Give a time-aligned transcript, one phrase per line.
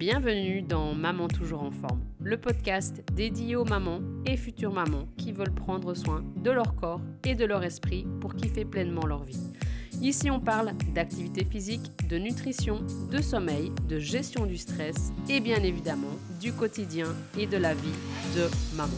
[0.00, 5.30] bienvenue dans Maman toujours en forme, le podcast dédié aux mamans et futures mamans qui
[5.30, 9.52] veulent prendre soin de leur corps et de leur esprit pour kiffer pleinement leur vie.
[10.00, 15.62] Ici, on parle d'activité physique, de nutrition, de sommeil, de gestion du stress et bien
[15.62, 17.08] évidemment du quotidien
[17.38, 17.98] et de la vie
[18.34, 18.48] de
[18.78, 18.96] maman.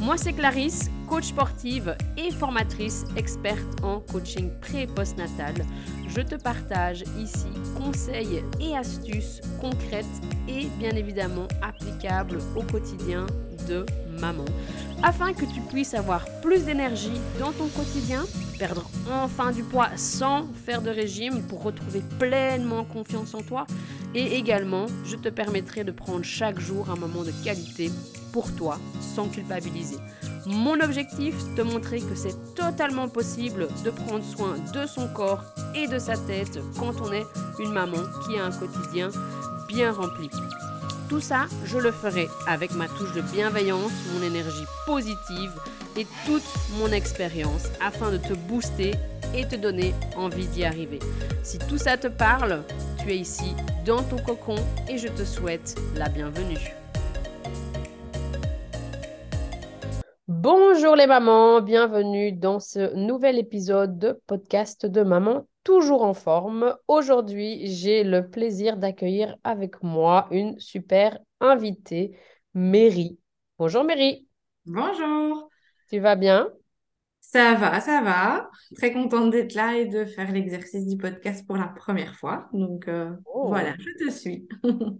[0.00, 5.54] Moi, c'est Clarisse, coach sportive et formatrice experte en coaching pré et postnatal.
[6.08, 10.06] Je te partage ici conseils et astuces concrètes
[10.46, 13.26] et bien évidemment applicables au quotidien
[13.68, 13.84] de
[14.20, 14.44] maman
[15.02, 18.24] afin que tu puisses avoir plus d'énergie dans ton quotidien,
[18.58, 23.66] perdre enfin du poids sans faire de régime pour retrouver pleinement confiance en toi
[24.14, 27.90] et également je te permettrai de prendre chaque jour un moment de qualité
[28.32, 29.96] pour toi sans culpabiliser.
[30.46, 35.42] Mon objectif, te montrer que c'est totalement possible de prendre soin de son corps
[35.74, 37.26] et de sa tête quand on est
[37.58, 39.10] une maman qui a un quotidien
[39.68, 40.30] bien rempli.
[41.08, 45.52] Tout ça, je le ferai avec ma touche de bienveillance, mon énergie positive
[45.96, 46.44] et toute
[46.78, 48.92] mon expérience afin de te booster
[49.34, 51.00] et te donner envie d'y arriver.
[51.42, 52.62] Si tout ça te parle,
[52.98, 54.56] tu es ici dans ton cocon
[54.88, 56.79] et je te souhaite la bienvenue.
[60.42, 66.74] Bonjour les mamans, bienvenue dans ce nouvel épisode de podcast de Maman toujours en forme.
[66.88, 72.18] Aujourd'hui, j'ai le plaisir d'accueillir avec moi une super invitée,
[72.54, 73.18] Mary.
[73.58, 74.26] Bonjour Mary.
[74.64, 75.50] Bonjour.
[75.90, 76.48] Tu vas bien?
[77.20, 78.48] Ça va, ça va.
[78.76, 82.48] Très contente d'être là et de faire l'exercice du podcast pour la première fois.
[82.54, 83.48] Donc euh, oh.
[83.48, 84.48] voilà, je te suis.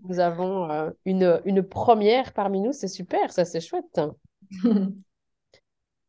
[0.06, 4.02] Nous avons euh, une, une première parmi nous, c'est super, ça c'est chouette.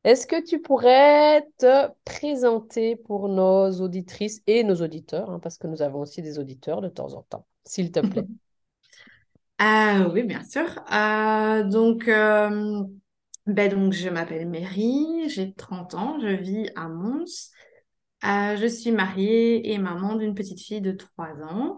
[0.04, 5.68] Est-ce que tu pourrais te présenter pour nos auditrices et nos auditeurs, hein, parce que
[5.68, 8.28] nous avons aussi des auditeurs de temps en temps, s'il te plaît?
[9.60, 10.66] Ah Oui, bien sûr.
[10.92, 12.84] Euh, donc, euh,
[13.46, 17.52] ben donc, je m'appelle Mary, j'ai 30 ans, je vis à Mons.
[18.24, 21.78] Euh, je suis mariée et maman d'une petite fille de 3 ans.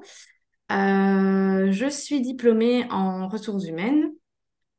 [0.69, 4.12] je suis diplômée en ressources humaines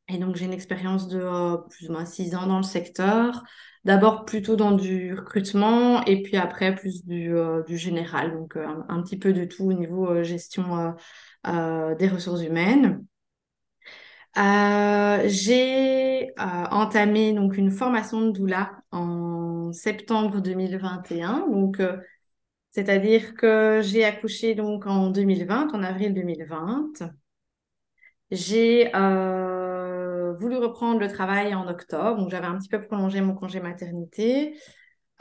[0.09, 3.43] et donc, j'ai une expérience de euh, plus ou moins six ans dans le secteur.
[3.85, 8.33] D'abord plutôt dans du recrutement et puis après plus du, euh, du général.
[8.33, 10.95] Donc, euh, un, petit peu de tout au niveau gestion
[11.45, 13.05] des ressources humaines.
[15.27, 21.47] j'ai entamé donc une formation de doula en septembre 2021.
[21.51, 21.81] Donc,
[22.73, 27.05] c'est-à-dire que j'ai accouché donc en 2020, en avril 2020.
[28.31, 28.91] J'ai
[30.39, 34.57] voulu reprendre le travail en octobre, donc j'avais un petit peu prolongé mon congé maternité.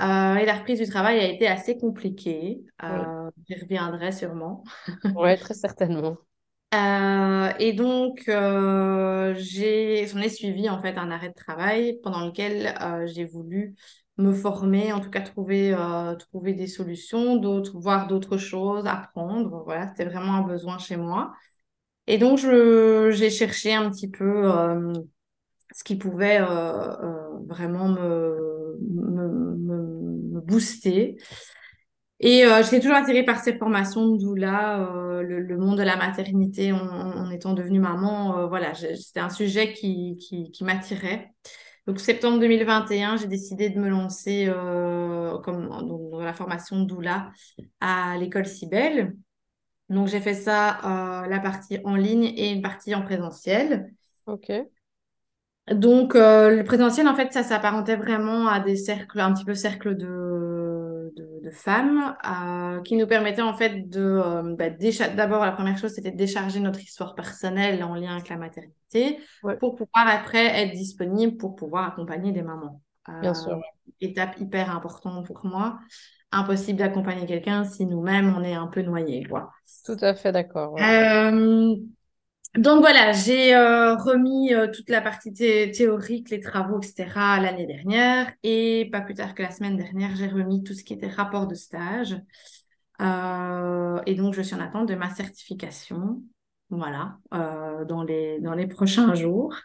[0.02, 2.64] Euh, et la reprise du travail a été assez compliquée.
[2.84, 4.64] Euh, J'y reviendrai sûrement.
[5.16, 6.18] oui, très certainement.
[6.74, 12.26] Euh, et donc, euh, j'ai, j'en ai suivi en fait un arrêt de travail pendant
[12.26, 12.74] lequel
[13.06, 13.76] j'ai voulu
[14.18, 15.76] me former, en tout cas trouver,
[16.18, 19.62] trouver des solutions, d'autres, voir d'autres choses, apprendre.
[19.66, 21.34] Voilà, c'était vraiment un besoin chez moi.
[22.08, 24.94] Et donc, j'ai cherché un petit peu euh,
[25.74, 31.18] ce qui pouvait euh, euh, vraiment me, me, booster.
[32.20, 37.30] Et j'étais toujours attirée par ces formations de doula, le, monde de la maternité en,
[37.32, 38.48] étant devenue maman.
[38.48, 40.18] voilà, c'était un sujet qui,
[40.54, 41.34] qui, m'attirait.
[41.86, 44.50] Donc, septembre 2021, j'ai décidé de me lancer
[45.44, 47.32] comme, dans, la formation de doula
[47.82, 49.14] à l'école Cibelle.
[49.94, 50.80] Donc, j'ai fait ça,
[51.24, 53.94] euh, la partie en ligne et une partie en présentiel.
[54.26, 54.52] OK.
[55.72, 59.54] Donc, euh, le présentiel, en fait, ça s'apparentait vraiment à des cercles, un petit peu
[59.54, 64.56] cercle de, de, femmes, euh, qui nous permettaient, en fait, de.
[64.58, 64.72] Bah,
[65.16, 69.20] D'abord, la première chose, c'était de décharger notre histoire personnelle en lien avec la maternité,
[69.60, 72.82] pour pouvoir après être disponible pour pouvoir accompagner des mamans.
[73.22, 73.62] Bien sûr.
[74.02, 75.80] Étape hyper importante pour moi
[76.34, 79.52] impossible d'accompagner quelqu'un si nous-mêmes on est un peu noyés, quoi.
[79.86, 80.76] Tout à fait d'accord.
[80.80, 81.76] Euh,
[82.56, 87.40] donc voilà, j'ai euh, remis euh, toute la partie théorique, les travaux, etc.
[87.42, 90.94] l'année dernière et pas plus tard que la semaine dernière, j'ai remis tout ce qui
[90.94, 92.14] était rapport de stage.
[93.00, 96.22] et donc je suis en attente de ma certification,
[96.70, 99.56] voilà, dans les dans les prochains jours.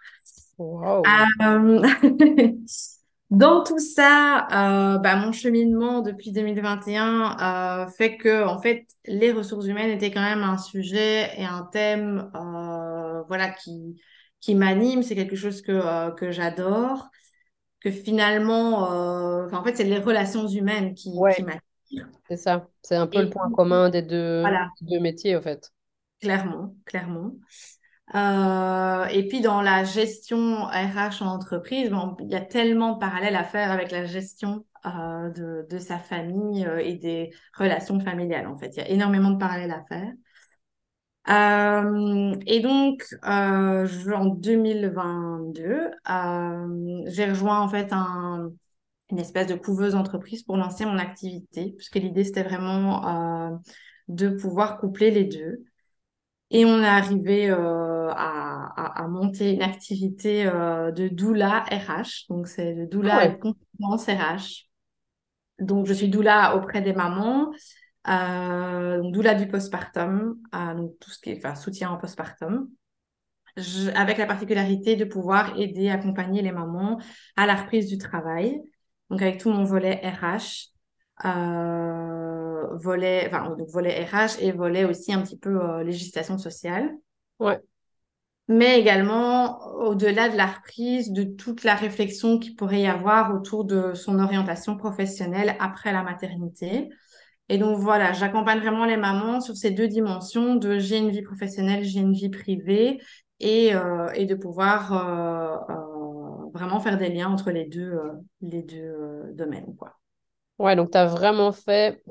[0.59, 1.03] Wow.
[3.31, 7.37] Dans tout ça, euh, bah, mon cheminement depuis 2021
[7.85, 11.69] euh, fait que, en fait, les ressources humaines étaient quand même un sujet et un
[11.71, 14.01] thème, euh, voilà, qui
[14.41, 15.03] qui m'anime.
[15.03, 17.09] C'est quelque chose que que j'adore.
[17.81, 22.09] Que finalement, en fait, c'est les relations humaines qui, qui m'attirent.
[22.29, 22.67] C'est ça.
[22.83, 24.43] C'est un peu le point commun des deux,
[24.81, 25.71] deux métiers, en fait.
[26.21, 27.33] Clairement, clairement.
[28.15, 31.91] Euh, et puis dans la gestion RH en entreprise,
[32.21, 36.65] il y a tellement de parallèles à faire avec la gestion euh, de, sa famille
[36.65, 38.47] euh, et des relations familiales.
[38.47, 40.13] En fait, il y a énormément de parallèles à faire.
[42.47, 45.91] Et donc, en 2022,
[47.07, 48.51] j'ai rejoint en fait un,
[49.11, 53.61] une espèce de couveuse entreprise pour lancer mon activité, puisque l'idée c'était vraiment
[54.09, 55.65] de pouvoir coupler les deux.
[56.50, 62.27] Et on est arrivé euh, à, à, monter une activité euh, de doula RH.
[62.31, 64.69] Donc, c'est de doula et compétence RH.
[65.59, 67.50] Donc, je suis doula auprès des mamans,
[68.09, 72.69] euh, doula du postpartum, donc tout ce qui est enfin, soutien en postpartum.
[73.95, 76.99] avec la particularité de pouvoir aider, accompagner les mamans
[77.37, 78.59] à la reprise du travail.
[79.11, 80.71] Donc, avec tout mon volet RH.
[81.25, 86.91] Euh, volet, enfin, donc volet RH et volet aussi un petit peu euh, législation sociale.
[87.39, 87.61] Ouais.
[88.49, 93.65] Mais également, au-delà de la reprise, de toute la réflexion qu'il pourrait y avoir autour
[93.65, 96.89] de son orientation professionnelle après la maternité.
[97.51, 101.23] Et donc voilà, j'accompagne vraiment les mamans sur ces deux dimensions de j'ai une vie
[101.23, 103.01] professionnelle, j'ai une vie privée
[103.41, 107.99] et, euh, et de pouvoir euh, euh, vraiment faire des liens entre les deux,
[108.41, 109.75] les deux domaines.
[109.77, 109.95] Quoi.
[110.59, 112.03] Ouais, donc tu as vraiment fait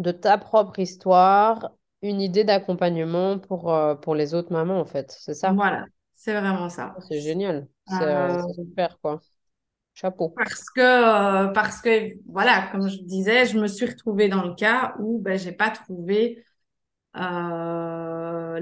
[0.00, 5.16] de ta propre histoire une idée d'accompagnement pour, euh, pour les autres mamans, en fait.
[5.18, 5.52] C'est ça?
[5.52, 6.94] Voilà, c'est vraiment ça.
[6.96, 7.68] Oh, c'est génial.
[8.00, 9.20] Euh, c'est super, quoi.
[9.94, 10.32] Chapeau.
[10.36, 14.54] Parce que, euh, parce que, voilà, comme je disais, je me suis retrouvée dans le
[14.54, 16.42] cas où ben, je n'ai pas trouvé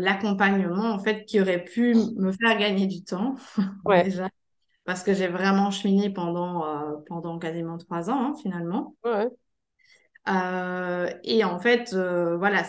[0.00, 3.37] l'accompagnement, en fait, qui aurait pu me faire gagner du temps,
[3.84, 4.02] ouais.
[4.05, 4.29] déjà.
[4.84, 6.64] Parce que j'ai vraiment cheminé pendant,
[7.06, 8.96] pendant quasiment trois ans, hein, finalement.
[9.05, 9.29] Ouais.
[10.29, 12.65] Euh, et en fait, euh, voilà,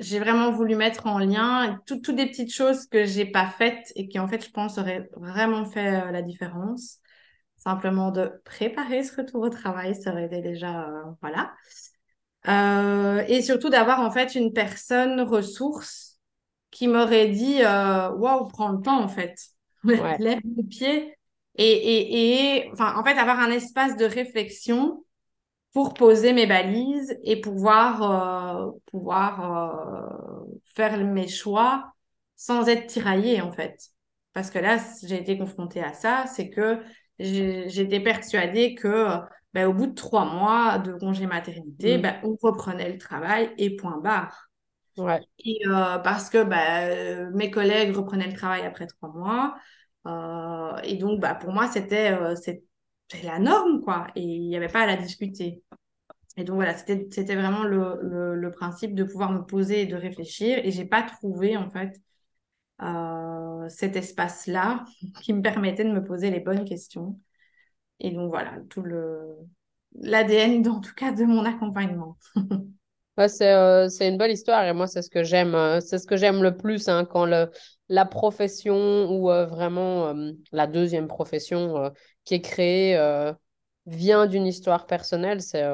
[0.00, 4.08] j'ai vraiment voulu mettre en lien toutes des petites choses que j'ai pas faites et
[4.08, 6.98] qui en fait, je pense, auraient vraiment fait euh, la différence.
[7.56, 10.88] Simplement de préparer ce retour au travail, ça aurait été déjà,
[11.20, 11.52] voilà.
[13.28, 16.20] et surtout d'avoir en fait une personne ressource
[16.70, 19.36] qui m'aurait dit, waouh, prends le temps en fait,
[19.84, 21.16] lève le pied
[21.56, 25.04] et, et, et, enfin, en fait, avoir un espace de réflexion
[25.76, 31.92] pour poser mes balises et pouvoir, euh, pouvoir euh, faire mes choix
[32.34, 33.90] sans être tiraillée, en fait.
[34.32, 36.80] Parce que là, j'ai été confrontée à ça, c'est que
[37.18, 39.18] j'étais persuadée que
[39.52, 43.76] ben, au bout de trois mois de congé maternité, ben, on reprenait le travail et
[43.76, 44.48] point barre.
[44.96, 45.20] Ouais.
[45.44, 49.56] Et euh, parce que ben, mes collègues reprenaient le travail après trois mois.
[50.84, 52.16] et donc, bah, pour moi, c'était
[53.22, 54.06] la norme, quoi.
[54.16, 55.62] Et il n'y avait pas à la discuter.
[56.36, 60.58] Et donc voilà, c'était vraiment le, le, principe de pouvoir me poser et de réfléchir.
[60.62, 61.98] Et j'ai pas trouvé, en fait,
[62.82, 64.84] euh, cet espace-là
[65.22, 67.18] qui me permettait de me poser les bonnes questions.
[68.00, 69.36] Et donc voilà, tout le
[69.98, 72.16] l'ADN, en tout cas, de mon accompagnement.
[73.16, 75.96] Ouais, c'est euh, c'est une belle histoire et moi, c'est ce que j'aime euh, c'est
[75.98, 77.50] ce que j'aime le plus hein, quand le,
[77.88, 80.12] la profession ou vraiment
[80.52, 81.90] la deuxième profession
[82.24, 82.94] qui est créée
[83.86, 85.40] vient d'une histoire personnelle.
[85.40, 85.64] C'est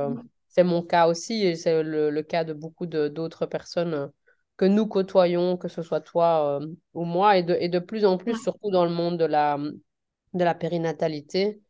[0.52, 4.12] c'est mon cas aussi et c'est le, le, cas de beaucoup d'autres personnes
[4.56, 6.60] que nous côtoyons, que ce soit toi
[6.94, 9.58] ou moi, et de, et de plus en plus, surtout dans le monde de la,
[9.58, 11.60] de la périnatalité.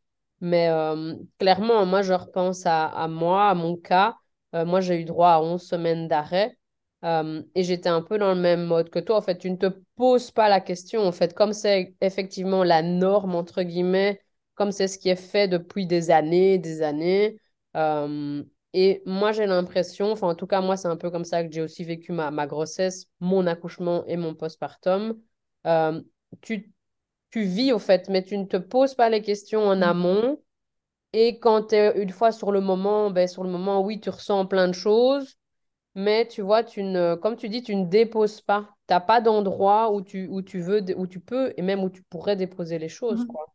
[0.41, 0.69] Mais
[1.39, 4.15] clairement, moi, je repense à, à moi, à mon cas.
[4.53, 6.57] moi, j'ai eu droit à 11 semaines d'arrêt.
[7.03, 9.17] Euh, et j'étais un peu dans le même mode que toi.
[9.17, 11.01] En fait, tu ne te poses pas la question.
[11.05, 14.21] En fait, comme c'est effectivement la norme, entre guillemets,
[14.55, 17.37] comme c'est ce qui est fait depuis des années, des années.
[17.75, 18.43] Euh,
[18.73, 21.51] et moi, j'ai l'impression, enfin, en tout cas, moi, c'est un peu comme ça que
[21.51, 25.19] j'ai aussi vécu ma, ma grossesse, mon accouchement et mon postpartum.
[25.67, 26.01] Euh,
[26.41, 26.73] tu,
[27.31, 29.83] tu vis, au fait, mais tu ne te poses pas les questions en mm.
[29.83, 30.41] amont.
[31.13, 34.09] Et quand tu es une fois sur le moment, ben, sur le moment, oui, tu
[34.09, 35.37] ressens plein de choses
[35.95, 38.75] mais tu vois, tu ne, comme tu dis, tu ne déposes pas.
[38.87, 41.89] Tu n'as pas d'endroit où tu, où tu veux, où tu peux, et même où
[41.89, 43.27] tu pourrais déposer les choses, mmh.
[43.27, 43.45] quoi.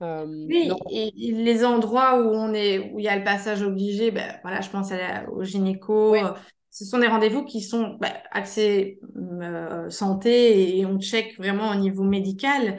[0.00, 4.10] Euh, oui, et, les endroits où on est, où il y a le passage obligé,
[4.10, 4.92] ben, voilà, je pense
[5.32, 6.14] au gynéco.
[6.14, 6.32] Euh,
[6.70, 11.74] ce sont des rendez-vous qui sont ben, axés euh, santé et on check vraiment au
[11.74, 12.78] niveau médical.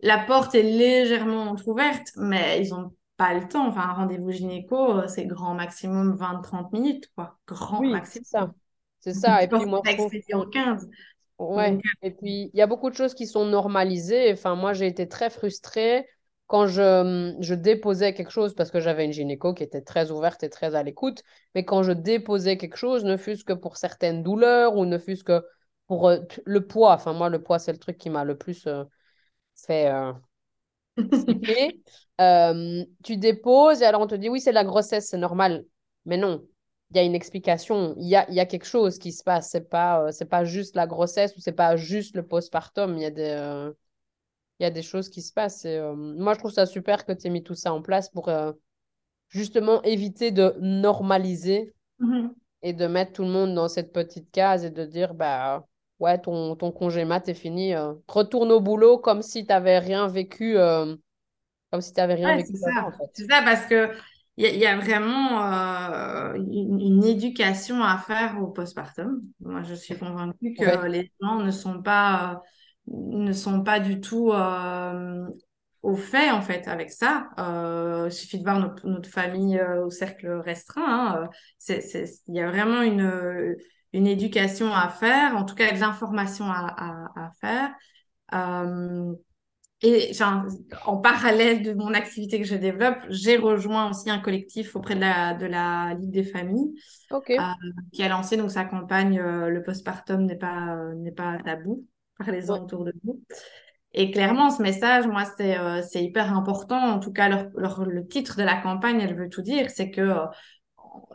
[0.00, 3.68] La porte est légèrement entrouverte, mais ils ont pas le temps.
[3.68, 7.38] Enfin, un rendez-vous gynéco, c'est grand maximum 20-30 minutes, quoi.
[7.46, 8.24] Grand oui, maximum.
[8.24, 8.54] C'est ça.
[9.00, 9.42] C'est ça.
[9.42, 10.88] Et puis moi, je en 15.
[11.38, 11.78] Ouais.
[12.00, 14.32] Et puis, il y a beaucoup de choses qui sont normalisées.
[14.32, 16.06] Enfin, moi, j'ai été très frustrée
[16.46, 20.42] quand je, je déposais quelque chose, parce que j'avais une gynéco qui était très ouverte
[20.42, 21.22] et très à l'écoute,
[21.54, 25.24] mais quand je déposais quelque chose, ne fût-ce que pour certaines douleurs ou ne fût-ce
[25.24, 25.42] que
[25.86, 26.10] pour
[26.44, 28.66] le poids, enfin moi, le poids, c'est le truc qui m'a le plus
[29.54, 29.90] fait
[33.02, 35.64] tu déposes et alors on te dit oui, c'est la grossesse, c'est normal.
[36.04, 36.44] Mais non,
[36.90, 39.50] il y a une explication, il y a, y a quelque chose qui se passe.
[39.50, 42.96] C'est pas, c'est pas juste la grossesse ou c'est pas juste le postpartum.
[42.96, 43.70] Il y a des,
[44.60, 45.64] il y a des choses qui se passent.
[45.64, 48.30] Et, moi, je trouve ça super que tu aies mis tout ça en place pour
[49.28, 52.30] justement éviter de normaliser mm-hmm.
[52.62, 55.66] et de mettre tout le monde dans cette petite case et de dire bah
[55.98, 57.74] ouais ton, ton congé mat est fini
[58.06, 62.52] retourne au boulot comme si tu n'avais rien vécu comme si tu n'avais rien vécu
[62.52, 62.92] c'est ça.
[63.12, 63.90] c'est ça parce que
[64.36, 65.38] il y, a vraiment
[66.34, 71.82] une, éducation à faire au postpartum moi je suis convaincue que les gens ne sont
[71.82, 72.42] pas
[72.86, 74.32] ne sont pas du tout
[75.84, 77.28] au fait en fait avec ça.
[77.38, 81.28] Euh, il suffit de voir notre, notre famille euh, au cercle restreint.
[81.28, 81.30] Hein.
[81.68, 83.54] Il y a vraiment une,
[83.92, 87.70] une éducation à faire, en tout cas de l'information à, à, à, faire.
[88.32, 89.12] Euh,
[89.82, 90.12] et
[90.86, 95.00] en parallèle de mon activité que je développe, j'ai rejoint aussi un collectif auprès de
[95.00, 96.72] la, de la Ligue des familles
[97.10, 97.36] okay.
[97.92, 101.84] qui a lancé donc sa campagne Le postpartum n'est pas, n'est pas tabou
[102.18, 103.20] par les gens autour de nous.
[103.94, 106.78] Et clairement, ce message, moi, c'est euh, hyper important.
[106.78, 109.70] En tout cas, leur, le titre de la campagne, elle veut tout dire.
[109.70, 110.26] C'est que euh,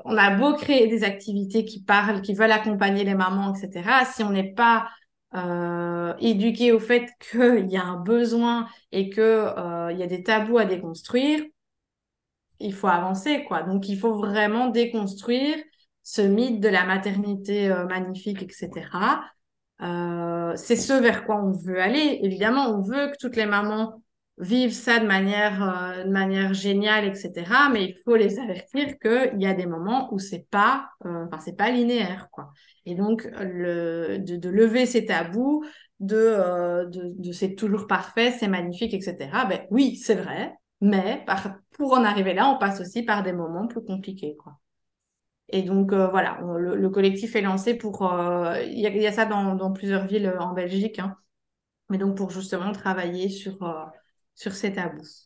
[0.06, 4.06] on a beau créer des activités qui parlent, qui veulent accompagner les mamans, etc.
[4.06, 4.90] Si on n'est pas
[5.36, 10.24] euh, éduqué au fait qu'il y a un besoin et qu'il euh, y a des
[10.24, 11.44] tabous à déconstruire,
[12.60, 13.64] il faut avancer, quoi.
[13.64, 15.58] Donc, il faut vraiment déconstruire
[16.04, 18.70] ce mythe de la maternité magnifique, etc.
[19.82, 22.20] Euh, c'est ce vers quoi on veut aller.
[22.24, 24.02] Évidemment, on veut que toutes les mamans
[24.38, 27.70] vivent ça de manière, euh, de manière géniale, etc.
[27.72, 31.40] Mais il faut les avertir qu'il y a des moments où c'est pas, euh, enfin
[31.40, 32.52] c'est pas linéaire, quoi.
[32.86, 35.64] Et donc le, de, de lever ces tabous,
[36.00, 39.46] de, euh, de, de c'est toujours parfait, c'est magnifique, etc.
[39.48, 43.34] Ben oui, c'est vrai, mais par, pour en arriver là, on passe aussi par des
[43.34, 44.54] moments plus compliqués, quoi.
[45.52, 48.12] Et donc, euh, voilà, le, collectif est lancé pour...
[48.12, 51.18] Euh, il y, a ça dans, dans, plusieurs villes euh, en Belgique, hein,
[51.90, 53.58] mais donc pour justement travailler sur,
[54.36, 55.26] sur ces tabous.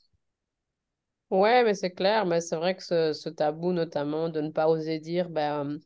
[1.29, 4.69] Ouais, mais c'est clair, mais c'est vrai que ce, ce, tabou, notamment, de ne pas
[4.69, 5.79] oser dire, ben,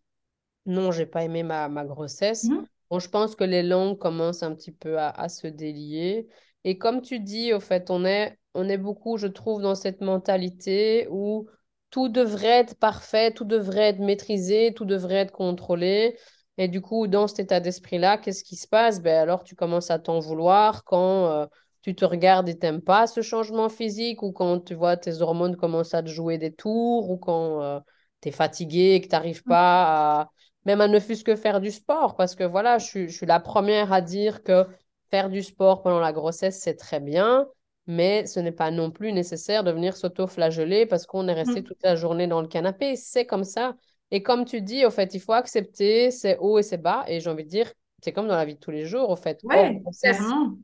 [0.66, 2.44] non, j'ai pas aimé ma, ma grossesse.
[2.44, 2.66] Mmh.
[2.92, 6.28] Bon, je pense que les langues commencent un petit peu à, à, se délier.
[6.64, 10.02] Et comme tu dis, au fait, on est, on est beaucoup, je trouve, dans cette
[10.02, 11.48] mentalité où
[11.90, 16.18] tout devrait être parfait, tout devrait être maîtrisé, tout devrait être contrôlé.
[16.58, 19.02] Et du coup, dans cet état d'esprit-là, qu'est-ce qui se passe?
[19.02, 21.46] Ben Alors, tu commences à t'en vouloir quand euh,
[21.82, 25.56] tu te regardes et t'aimes pas ce changement physique ou quand tu vois tes hormones
[25.56, 27.80] commencent à te jouer des tours ou quand euh,
[28.22, 30.30] tu es fatigué et que tu n'arrives pas à
[30.66, 32.16] même à ne fût-ce que faire du sport.
[32.18, 34.66] Parce que voilà, je suis la première à dire que
[35.10, 37.48] faire du sport pendant la grossesse, c'est très bien
[37.88, 41.64] mais ce n'est pas non plus nécessaire de venir s'auto-flageller parce qu'on est resté mm.
[41.64, 42.96] toute la journée dans le canapé.
[42.98, 43.76] C'est comme ça.
[44.12, 47.06] Et comme tu dis, au fait, il faut accepter ses hauts et ses bas.
[47.08, 47.72] Et j'ai envie de dire,
[48.04, 49.40] c'est comme dans la vie de tous les jours, au fait.
[49.44, 49.56] Oui,
[50.02, 50.58] clairement.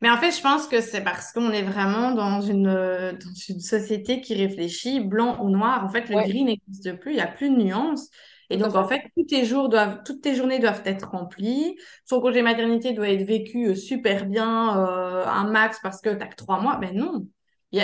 [0.00, 3.60] Mais en fait, je pense que c'est parce qu'on est vraiment dans une, dans une
[3.60, 5.84] société qui réfléchit blanc ou noir.
[5.84, 8.08] En fait, le gris n'existe plus, il n'y a plus de nuances.
[8.54, 11.76] Et donc, en fait, tous tes jours doivent, toutes tes journées doivent être remplies.
[12.04, 16.16] Son congé maternité doit être vécu euh, super bien, euh, un max parce que tu
[16.18, 16.76] n'as que trois mois.
[16.76, 17.26] Ben non,
[17.72, 17.80] il,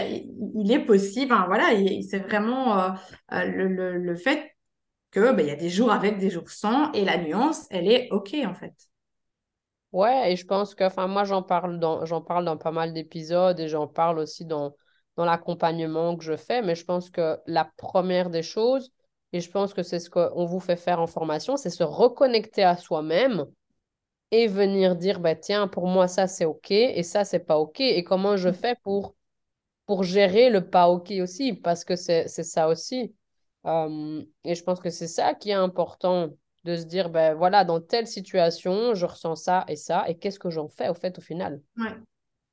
[0.55, 1.33] il est possible.
[1.33, 1.71] Hein, voilà,
[2.09, 2.91] c'est vraiment euh,
[3.33, 4.53] le, le, le, fait
[5.11, 7.91] que ben, il y a des jours avec, des jours sans, et la nuance, elle
[7.91, 8.75] est OK, en fait.
[9.91, 12.93] Ouais, et je pense que, enfin, moi, j'en parle dans, j'en parle dans pas mal
[12.93, 14.77] d'épisodes et j'en parle aussi dans,
[15.17, 18.93] dans l'accompagnement que je fais, mais je pense que la première des choses,
[19.33, 22.65] et je pense que c'est ce qu'on vous fait faire en formation, c'est se reconnecter
[22.65, 23.47] à soi-même
[24.31, 27.81] et venir dire, bah, tiens, pour moi, ça, c'est OK et ça, c'est pas OK.
[27.81, 29.15] Et comment je fais pour,
[29.87, 33.15] pour gérer le pas OK aussi, parce que c'est ça aussi.
[33.67, 36.31] Euh, et je pense que c'est ça qui est important
[36.65, 40.39] de se dire, ben voilà, dans telle situation, je ressens ça et ça, et qu'est-ce
[40.39, 41.61] que j'en fais au fait au final?
[41.77, 41.89] Oui,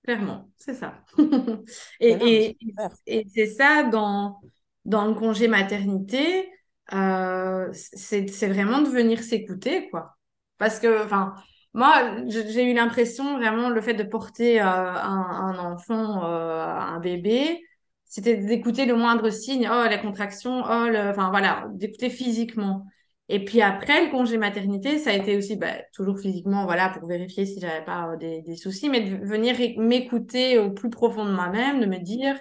[0.04, 1.04] clairement, c'est ça.
[2.00, 2.58] et, et,
[3.06, 4.40] et c'est ça dans,
[4.86, 6.50] dans le congé maternité,
[6.94, 10.18] euh, c'est vraiment de venir s'écouter, quoi.
[10.58, 11.34] Parce que, enfin,
[11.74, 17.62] moi, j'ai eu l'impression vraiment le fait de porter euh, un, enfant, euh, un bébé,
[18.06, 21.10] c'était d'écouter le moindre signe, oh, la contraction, oh, le...
[21.10, 22.86] enfin voilà, d'écouter physiquement.
[23.30, 27.08] Et puis après, le congé maternité, ça a été aussi bah, toujours physiquement, voilà, pour
[27.08, 31.32] vérifier si j'avais pas des, des, soucis, mais de venir m'écouter au plus profond de
[31.32, 32.40] moi-même, de me dire,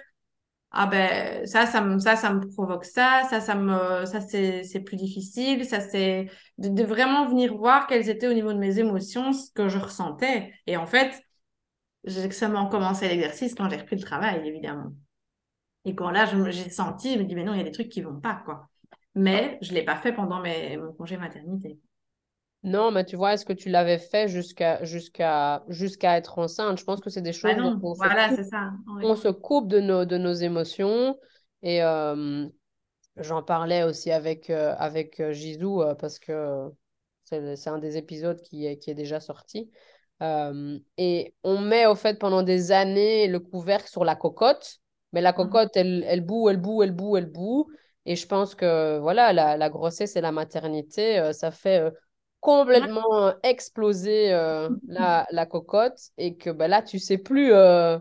[0.71, 4.63] ah ben ça ça me ça ça me provoque ça ça ça me ça c'est
[4.63, 8.79] c'est plus difficile ça c'est de, vraiment venir voir quelles étaient au niveau de mes
[8.79, 10.53] émotions ce que je ressentais.
[10.67, 11.21] Et en fait
[12.05, 14.91] j'ai seulement commencé l'exercice quand j'ai repris le travail évidemment.
[15.85, 17.89] Et quand là j'ai senti je me dis mais non il y a des trucs
[17.89, 18.69] qui vont pas quoi.
[19.15, 21.79] Mais je l'ai pas fait pendant mes, mon congé maternité
[22.63, 26.79] non, mais tu vois, est-ce que tu l'avais fait jusqu'à jusqu'à jusqu'à être enceinte?
[26.79, 28.71] Je pense que c'est des choses ah non, on, voilà, c'est ça.
[28.87, 31.17] on se coupe de nos, de nos émotions.
[31.61, 32.47] Et euh,
[33.17, 36.69] j'en parlais aussi avec, euh, avec euh, Gisou parce que
[37.21, 39.69] c'est un des épisodes qui est, qui est déjà sorti.
[40.21, 44.79] et on met au fait pendant des années le couvercle sur la cocotte,
[45.13, 45.37] mais la mhm.
[45.37, 47.69] cocotte, elle, elle boue, elle boue, elle boue, elle boue.
[48.05, 51.91] Et je pense que voilà, la, la grossesse et la maternité, ça fait
[52.47, 57.51] complètement explosé euh, la, la, cocotte et que ben là, tu sais plus.
[57.51, 57.99] Euh,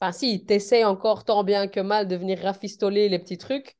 [0.00, 3.76] enfin, si, tu essaies encore tant bien que mal de venir rafistoler les petits trucs.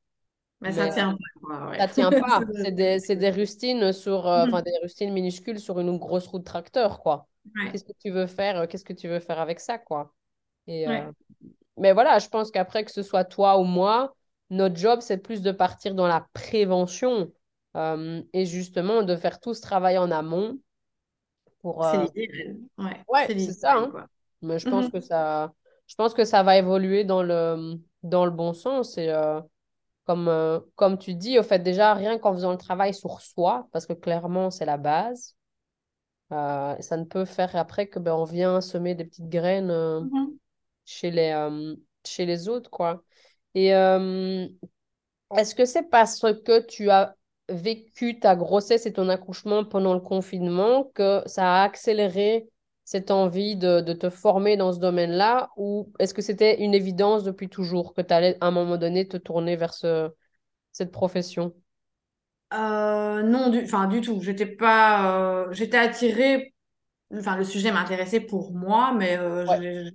[0.59, 1.73] Mais, ça tient pas.
[1.79, 2.41] Ça tient pas.
[2.53, 6.43] c'est des, des, rustines sur, euh, enfin, des rustines minuscules sur une grosse roue de
[6.43, 7.27] tracteur, quoi.
[7.71, 10.13] Qu'est-ce que tu veux faire Qu'est-ce que tu veux faire avec ça, quoi?
[10.67, 10.85] Et,
[11.77, 14.13] Mais voilà, je pense qu'après que ce soit toi ou moi,
[14.49, 17.31] notre job, c'est plus de partir dans la prévention
[17.75, 20.57] euh, et justement, de faire tout ce travail en amont
[21.61, 21.85] pour.
[21.85, 22.57] C'est l'idée.
[22.77, 23.77] Ouais, ouais c'est ça.
[23.77, 24.07] Hein.
[24.41, 24.91] Mais je pense mhm.
[24.91, 25.53] que ça,
[25.87, 28.97] je pense que ça va évoluer dans le, dans le bon sens.
[28.97, 29.41] Et euh,
[30.05, 33.85] comme, comme tu dis, au fait, déjà, rien qu'en faisant le travail sur soi, parce
[33.85, 35.35] que clairement, c'est la base.
[36.31, 40.33] ça ne peut faire après que ben, on vient semer des petites graines mhm.
[40.85, 43.03] chez, les, chez les autres, quoi.
[43.53, 47.15] Et est-ce que c'est parce que tu as
[47.49, 52.49] vécu ta grossesse et ton accouchement pendant le confinement que ça a accéléré
[52.85, 57.23] cette envie de, de te former dans ce domaine-là ou est-ce que c'était une évidence
[57.23, 60.11] depuis toujours que tu allais à un moment donné te tourner vers ce,
[60.73, 61.53] cette profession?
[62.53, 64.21] Euh, Non, du, enfin, du tout.
[64.21, 66.53] J'étais pas, euh, j'étais attirée.
[67.15, 69.45] Enfin, le sujet m'intéressait pour moi, mais euh,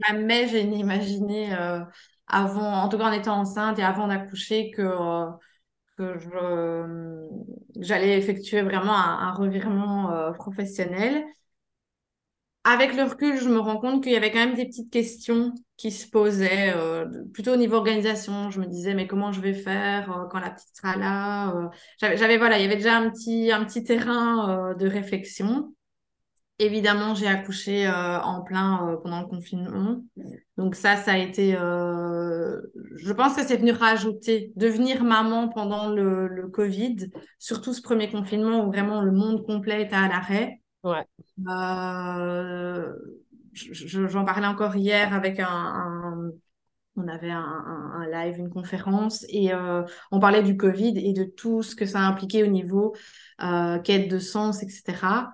[0.07, 1.55] jamais j'ai imaginé
[2.29, 4.83] avant, en tout cas en étant enceinte et avant d'accoucher, que
[5.97, 6.19] que
[7.77, 11.25] j'allais effectuer vraiment un, revirement euh, professionnel.
[12.67, 15.53] Avec le recul, je me rends compte qu'il y avait quand même des petites questions
[15.77, 17.05] qui se posaient, euh,
[17.35, 18.51] plutôt au niveau organisation.
[18.51, 22.39] Je me disais, mais comment je vais faire euh, quand la petite sera là J'avais,
[22.39, 25.75] voilà, il y avait déjà un petit, un petit terrain de réflexion.
[26.61, 30.05] Évidemment, j'ai accouché euh, en plein euh, pendant le confinement.
[30.57, 31.57] Donc ça, ça a été...
[31.57, 32.61] Euh,
[32.95, 38.09] je pense que c'est venu rajouter, devenir maman pendant le, le, Covid, surtout ce premier
[38.09, 40.61] confinement où vraiment le monde complet était à l'arrêt.
[40.85, 41.05] Ouais.
[43.53, 46.31] J'en parlais encore hier avec un...
[46.95, 49.51] on avait un, un, live, une conférence, et
[50.13, 52.95] on parlait du Covid et de tout ce que ça a impliqué au niveau
[53.83, 55.33] quête de sens, etc.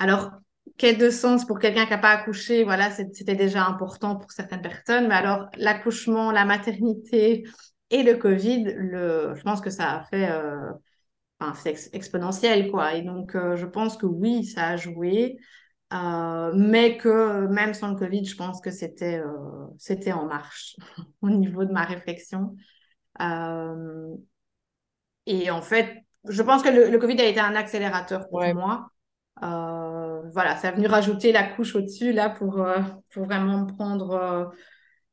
[0.00, 0.30] Alors,
[0.76, 4.62] quête de sens pour quelqu'un qui n'a pas accouché, voilà, c'était déjà important pour certaines
[4.62, 5.08] personnes.
[5.08, 7.44] Mais alors, l'accouchement, la maternité
[7.90, 10.70] et le Covid, le, je pense que ça a fait, euh,
[11.40, 12.94] enfin, c'est exponentiel, quoi.
[12.94, 15.38] Et donc, euh, je pense que oui, ça a joué.
[15.94, 19.22] Euh, mais que même sans le Covid, je pense que c'était
[19.78, 20.76] c'était en marche
[21.22, 22.54] au niveau de ma réflexion.
[25.26, 28.90] et en fait, je pense que le, Covid a été un accélérateur pour moi.
[29.42, 32.78] Euh, voilà, ça a venu rajouter la couche au-dessus là pour, euh,
[33.12, 34.44] pour vraiment prendre, euh,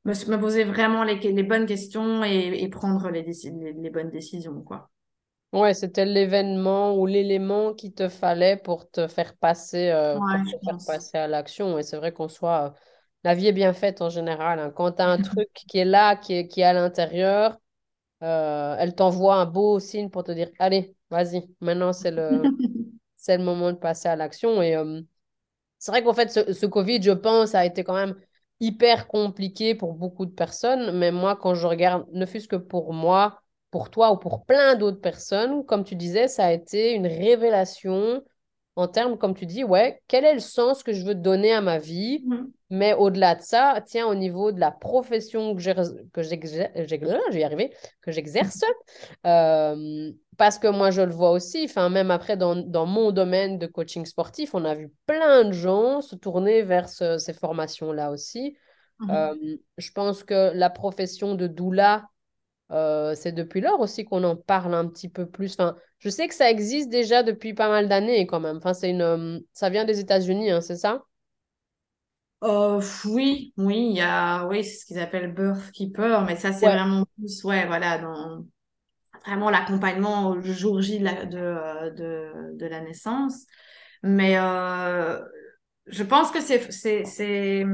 [0.03, 4.61] me, poser vraiment les, les bonnes questions et, et prendre les, les, les, bonnes décisions.
[4.61, 4.89] Quoi.
[5.53, 10.77] Ouais, c'était l'événement ou l'élément qu'il te fallait pour te faire passer, pour te faire
[10.85, 11.77] passer à l'action.
[11.77, 12.73] Et c'est vrai qu'on soit.
[13.23, 14.59] la vie est bien faite en général.
[14.59, 14.71] Hein.
[14.75, 17.57] Quand tu as un truc qui est là, qui est, qui est à l'intérieur,
[18.21, 22.41] elle t'envoie un beau signe pour te dire Allez, vas-y, maintenant c'est le.
[23.25, 24.61] c'est le moment de passer à l'action.
[24.61, 25.01] Et euh,
[25.79, 28.15] c'est vrai qu'en fait, ce, Covid, je pense, a été quand même
[28.59, 30.97] hyper compliqué pour beaucoup de personnes.
[30.97, 34.75] Mais moi, quand je regarde, ne fût-ce que pour moi, pour toi ou pour plein
[34.75, 38.23] d'autres personnes, comme tu disais, ça a été une révélation
[38.75, 41.61] en termes, comme tu dis, ouais, quel est le sens que je veux donner à
[41.61, 42.23] ma vie?
[42.25, 42.45] Mmh.
[42.71, 46.23] Mais au-delà de ça, tiens, au niveau de la profession que j'exerce, que
[48.11, 48.61] j'exerce,
[49.25, 53.57] euh, parce que moi, je le vois aussi, enfin, même après, dans, dans, mon domaine
[53.59, 58.57] de coaching sportif, on a vu plein de gens se tourner vers ces formations-là aussi.
[58.99, 59.09] Mmh.
[59.11, 62.09] Euh, je pense que la profession de doula,
[62.71, 65.53] euh, c'est depuis lors aussi qu'on en parle un petit peu plus.
[65.53, 68.57] Enfin, je sais que ça existe déjà depuis pas mal d'années quand même.
[68.57, 71.05] Enfin, c'est une, ça vient des États-Unis, hein, c'est ça?
[72.43, 76.53] Euh, oui, oui, il y a, oui, c'est ce qu'ils appellent birth keeper, mais ça,
[76.53, 76.69] c'est Ouais.
[76.69, 78.45] vraiment plus, ouais, voilà, dans
[79.25, 83.45] vraiment l'accompagnement au jour J de la, de, euh, de, de la naissance.
[84.03, 85.21] Mais euh,
[85.87, 87.65] je pense que c'est, c'est, c'est,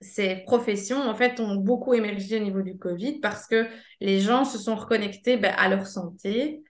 [0.00, 3.66] ces professions, en fait, ont beaucoup émergé au niveau du Covid parce que
[4.00, 6.62] les gens se sont reconnectés ben, à leur santé,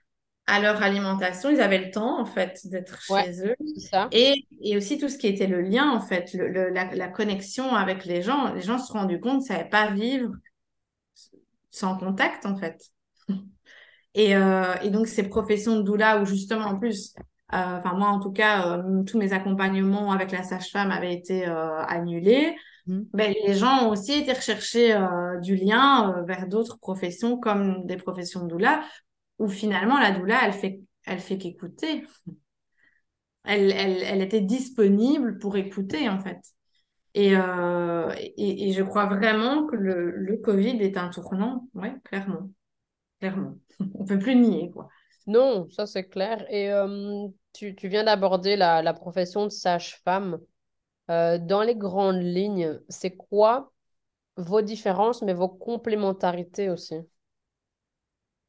[0.49, 1.49] à leur alimentation.
[1.49, 3.55] Ils avaient le temps, en fait, d'être Ouais, chez eux.
[3.77, 4.07] ça.
[4.11, 7.07] Et, et aussi tout ce qui était le lien, en fait, le, le- la, la
[7.07, 8.53] connexion avec les gens.
[8.53, 10.31] Les gens se sont rendus compte qu'ils ne savaient pas vivre
[11.71, 12.81] sans contact, en fait.
[14.15, 17.13] Et, euh, et donc, ces professions de doula où justement, en plus,
[17.53, 21.45] euh, enfin moi en tout cas, euh, tous mes accompagnements avec la sage-femme avaient été
[21.45, 22.55] annulés.
[22.87, 23.05] Mhm.
[23.13, 27.85] Ben, les gens ont aussi été rechercher euh, du lien euh, vers d'autres professions comme
[27.85, 28.81] des professions de doula,
[29.39, 32.03] où finalement la doula, elle fait, elle fait qu'écouter.
[33.45, 36.39] Elle, elle, était disponible pour écouter en fait.
[37.15, 41.95] Et, euh, et, et je crois vraiment que le, le Covid est un tournant, ouais,
[42.03, 42.51] clairement,
[43.19, 43.57] clairement.
[43.95, 44.89] On peut plus nier quoi.
[45.27, 46.45] Non, ça c'est clair.
[46.51, 50.39] Et euh, tu, tu viens d'aborder la, la profession de sage-femme.
[51.09, 53.71] Euh, dans les grandes lignes, c'est quoi
[54.37, 56.95] vos différences, mais vos complémentarités aussi?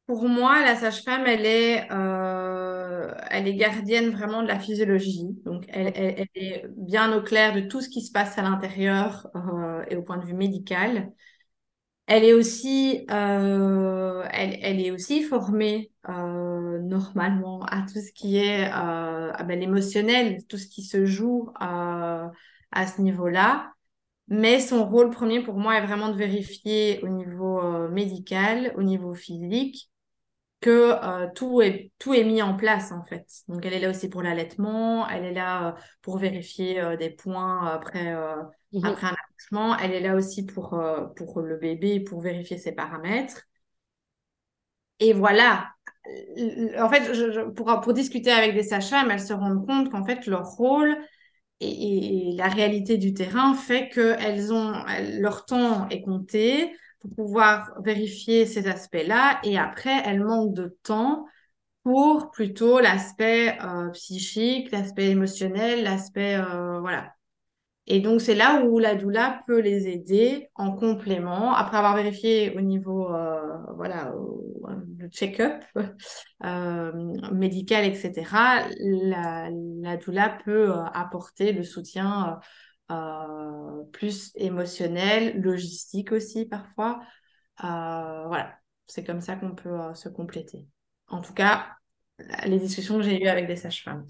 [0.07, 5.27] Pour moi, la sage-femme, elle est, euh, elle est gardienne vraiment de la physiologie.
[5.45, 9.85] Donc, elle, est bien au clair de tout ce qui se passe à l'intérieur euh,
[9.89, 11.13] et au point de vue médical.
[12.07, 19.43] Elle est aussi, euh, elle, est aussi formée normalement à tout ce qui est ah
[19.47, 22.31] ben, l'émotionnel, tout ce qui se joue à
[22.73, 23.71] ce niveau-là.
[24.27, 29.13] Mais son rôle premier pour moi est vraiment de vérifier au niveau médical, au niveau
[29.13, 29.90] physique,
[30.61, 30.69] que
[31.03, 33.27] euh, tout est, tout est mis en place en fait.
[33.47, 37.09] Donc elle est là aussi pour l'allaitement, elle est là euh, pour vérifier euh, des
[37.09, 38.13] points après,
[38.71, 38.95] Mhm.
[38.95, 40.79] après un accouchement, elle est là aussi pour,
[41.17, 43.43] pour le bébé, pour vérifier ses paramètres.
[44.99, 45.71] Et voilà.
[46.79, 50.03] En fait, je- je- pour, pour discuter avec des sages-femmes, elles se rendent compte qu'en
[50.05, 50.97] fait, leur rôle
[51.61, 54.73] et, et la réalité du terrain fait qu'elles ont,
[55.19, 59.39] leur temps est compté pour pouvoir vérifier ces aspects-là.
[59.43, 61.25] Et après, elles manquent de temps
[61.83, 66.35] pour plutôt l'aspect euh, psychique, l'aspect émotionnel, l'aspect...
[66.35, 67.13] euh, voilà.
[67.87, 72.55] Et donc, c'est là où la doula peut les aider en complément, après avoir vérifié
[72.55, 73.41] au niveau, euh,
[73.75, 74.13] voilà,
[74.97, 75.63] le check-up
[77.33, 78.63] médical, etc.
[78.79, 79.49] La,
[79.81, 82.39] la doula peut apporter le soutien
[82.91, 87.01] euh, plus émotionnel, logistique aussi parfois.
[87.63, 90.65] Euh, voilà, c'est comme ça qu'on peut euh, se compléter.
[91.07, 91.67] En tout cas,
[92.45, 94.05] les discussions que j'ai eues avec des sages-femmes.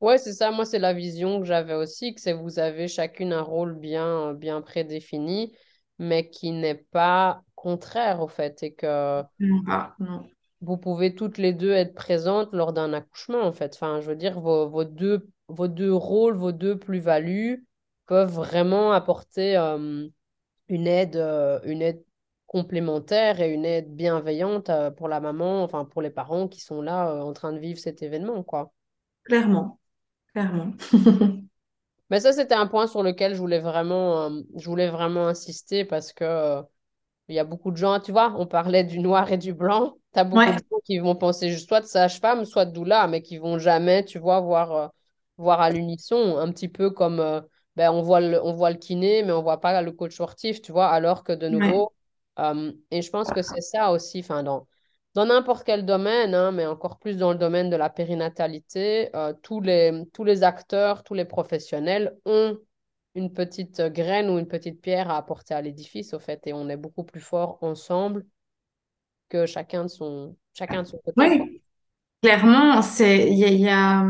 [0.00, 0.50] Ouais, c'est ça.
[0.50, 4.34] Moi, c'est la vision que j'avais aussi, que c'est vous avez chacune un rôle bien,
[4.34, 5.54] bien prédéfini,
[5.98, 10.24] mais qui n'est pas contraire au fait, et que non.
[10.60, 13.74] vous pouvez toutes les deux être présentes lors d'un accouchement, en fait.
[13.74, 17.64] Enfin, je veux dire, vos, vos deux, vos deux rôles, vos deux plus-values
[18.06, 20.06] peuvent vraiment apporter euh,
[20.68, 22.04] une aide, euh, une aide
[22.46, 26.82] complémentaire et une aide bienveillante euh, pour la maman, enfin pour les parents qui sont
[26.82, 28.72] là en train de vivre cet événement, quoi.
[29.24, 29.78] Clairement,
[30.32, 30.72] clairement.
[32.10, 36.12] Mais ça, c'était un point sur lequel je voulais vraiment, je voulais vraiment insister parce
[36.12, 36.62] que
[37.28, 39.94] il y a beaucoup de gens, tu vois, on parlait du noir et du blanc.
[40.12, 43.06] Tu as beaucoup de gens qui vont penser juste soit de sage-femme, soit de doula,
[43.06, 44.88] mais qui vont jamais, tu vois, voir, euh,
[45.38, 47.40] voir à l'unisson, un petit peu comme euh,
[47.76, 50.60] ben, on voit le, on voit le kiné, mais on voit pas le coach sportif,
[50.62, 51.58] tu vois, alors que de ouais.
[51.60, 51.92] nouveau,
[52.38, 54.66] euh, et je pense que c'est ça aussi, enfin, dans,
[55.14, 59.32] dans n'importe quel domaine, hein, mais encore plus dans le domaine de la périnatalité, euh,
[59.42, 62.58] tous les, tous les acteurs, tous les professionnels ont
[63.14, 66.68] une petite graine ou une petite pierre à apporter à l'édifice, au fait, et on
[66.68, 68.24] est beaucoup plus fort ensemble
[69.28, 71.16] que chacun de son, chacun de son côté.
[71.16, 71.62] Oui,
[72.22, 74.04] clairement, c'est, il y a, il y a,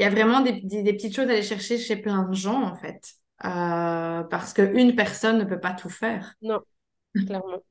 [0.00, 2.34] il y a vraiment des, des, des petites choses à aller chercher chez plein de
[2.34, 3.14] gens, en fait.
[3.44, 6.34] Euh, parce qu'une personne ne peut pas tout faire.
[6.42, 6.60] Non,
[7.26, 7.62] clairement.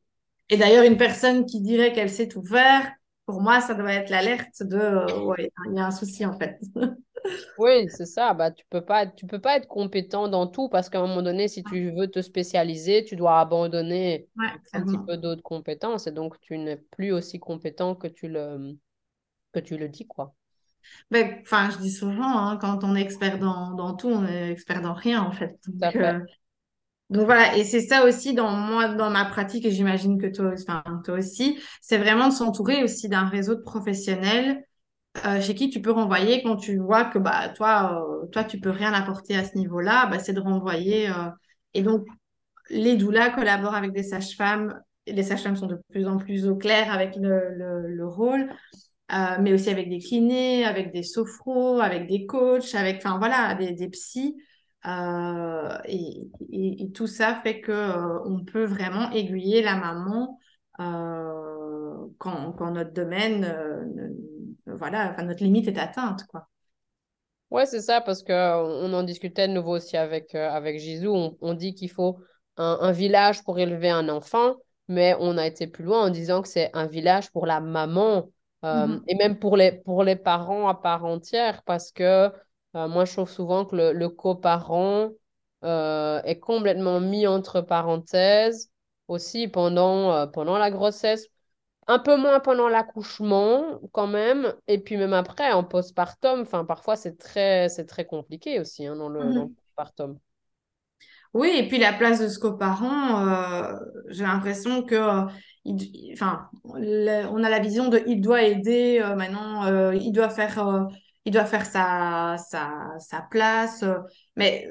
[0.49, 2.91] Et d'ailleurs, une personne qui dirait qu'elle sait tout faire,
[3.25, 6.37] pour moi, ça doit être l'alerte de, euh, ouais, il y a un souci, en
[6.37, 6.59] fait.
[7.57, 8.33] Oui, c'est ça.
[8.33, 11.21] Bah, tu peux pas, tu peux pas être compétent dans tout parce qu'à un moment
[11.21, 16.07] donné, si tu veux te spécialiser, tu dois abandonner Ouais, un petit peu d'autres compétences
[16.07, 18.77] et donc tu n'es plus aussi compétent que tu le,
[19.53, 20.35] que tu le dis, quoi.
[21.11, 24.51] Ben, enfin, je dis souvent, hein, quand on est expert dans, dans tout, on est
[24.51, 25.57] expert dans rien, en fait.
[25.67, 26.19] Donc, euh,
[27.09, 30.53] Donc voilà, et c'est ça aussi dans moi, dans ma pratique, et j'imagine que toi,
[31.03, 34.63] toi aussi, c'est vraiment de s'entourer aussi d'un réseau de professionnels
[35.41, 38.93] chez qui tu peux renvoyer quand tu vois que bah, toi, toi tu peux rien
[38.93, 41.11] apporter à ce niveau-là, bah, c'est de renvoyer.
[41.73, 42.05] et donc,
[42.69, 44.79] les doulas collaborent avec des sages-femmes.
[45.07, 47.55] Les sages-femmes sont de plus en plus au clair avec le,
[47.87, 48.49] le, rôle,
[49.39, 53.73] mais aussi avec des kinés, avec des sophros, avec des coachs, avec, enfin voilà, des,
[53.73, 54.35] des psys.
[54.85, 60.39] Euh, et, et, tout ça fait que euh, on peut vraiment aiguiller la maman
[60.79, 64.13] euh, quand, quand, notre domaine,
[64.65, 66.47] voilà, notre limite est atteinte, quoi.
[67.51, 71.09] Ouais, c'est ça, parce qu'on on en discutait de nouveau aussi avec, avec Gisou.
[71.13, 72.19] On, on dit qu'il faut
[72.57, 74.55] un, un, village pour élever un enfant,
[74.87, 78.29] mais on a été plus loin en disant que c'est un village pour la maman
[78.63, 79.01] mm-hmm.
[79.07, 82.31] et même pour les, pour les parents à part entière, parce que
[82.75, 85.09] euh, moi, je trouve souvent que le, le coparent
[85.63, 88.71] euh, est complètement mis entre parenthèses
[89.07, 91.27] aussi pendant, euh, pendant la grossesse.
[91.87, 94.53] Un peu moins pendant l'accouchement, quand même.
[94.67, 99.09] Et puis même après, en postpartum, enfin, parfois, c'est très, très compliqué aussi hein, dans,
[99.09, 99.55] le, dans le mhm.
[99.55, 100.19] postpartum.
[101.33, 105.25] Oui, et puis la place de ce coparent, j'ai l'impression que,
[106.13, 110.87] enfin, on a la vision de il doit aider, maintenant, il doit faire
[111.25, 113.83] il doit faire sa, sa, sa place.
[113.83, 113.99] Euh,
[114.35, 114.67] mais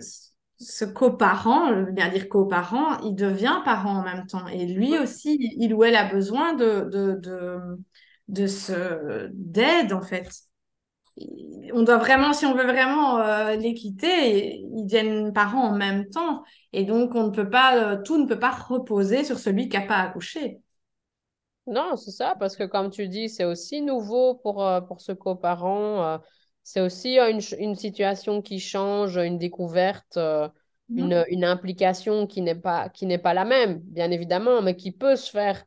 [0.59, 4.47] ce coparent, je veux bien dire coparent, il devient parent en même temps.
[4.49, 7.59] Et lui aussi, il ou elle a besoin de, de, de,
[8.29, 10.29] de ce, d'aide, en fait.
[11.75, 16.09] On doit vraiment, si on veut vraiment euh, les quitter, ils deviennent parents en même
[16.09, 16.45] temps.
[16.73, 19.77] Et donc, on ne peut pas, euh, tout ne peut pas reposer sur celui qui
[19.77, 20.59] n'a pas accouché.
[21.69, 26.21] Non, c'est ça, parce que comme tu dis, c'est aussi nouveau pour, pour ce coparent.
[26.69, 30.51] C'est aussi euh, une, une, situation qui change, une découverte, euh,
[30.91, 30.99] mhm.
[30.99, 34.93] une, une, implication qui n'est pas, qui n'est pas la même, bien évidemment, mais qui
[34.93, 35.65] peut se faire,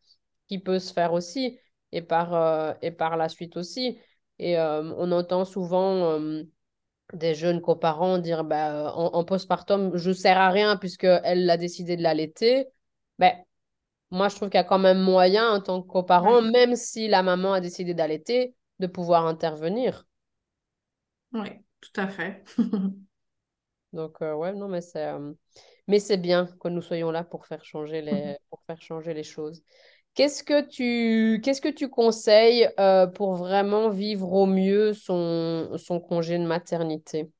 [0.47, 1.57] qui peut se faire aussi,
[1.91, 3.97] et par, euh, et par la suite aussi.
[4.37, 6.19] Et on entend souvent
[7.13, 11.57] des jeunes coparents dire bah, en, en, postpartum, je ne sers à rien puisqu'elle a
[11.57, 12.67] décidé de l'allaiter.
[13.19, 13.33] Ben,
[14.11, 17.07] moi, je trouve qu'il y a quand même moyen en tant que coparent, même si
[17.07, 20.05] la maman a décidé d'allaiter, de pouvoir intervenir.
[21.33, 22.43] Oui, tout à fait.
[23.93, 25.33] Donc, euh, ouais, non, mais c'est, euh,
[25.87, 29.23] mais c'est bien que nous soyons là pour faire changer les, pour faire changer les
[29.23, 29.63] choses.
[30.13, 36.01] Qu'est-ce que tu, qu'est-ce que tu conseilles euh, pour vraiment vivre au mieux son, son
[36.01, 37.31] congé de maternité?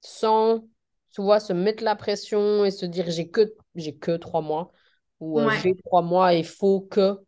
[0.00, 0.64] Sans,
[1.10, 4.72] tu vois, se mettre la pression et se dire j'ai que, j'ai que trois mois
[5.20, 7.18] ou j'ai trois mois et il faut que.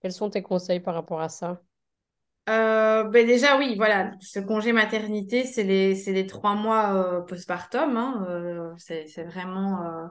[0.00, 1.60] Quels sont tes conseils par rapport à ça?
[2.48, 7.96] Euh, ben déjà, oui, voilà, ce congé maternité, c'est les, les trois mois euh, postpartum.
[7.96, 10.08] Hein, euh, c'est vraiment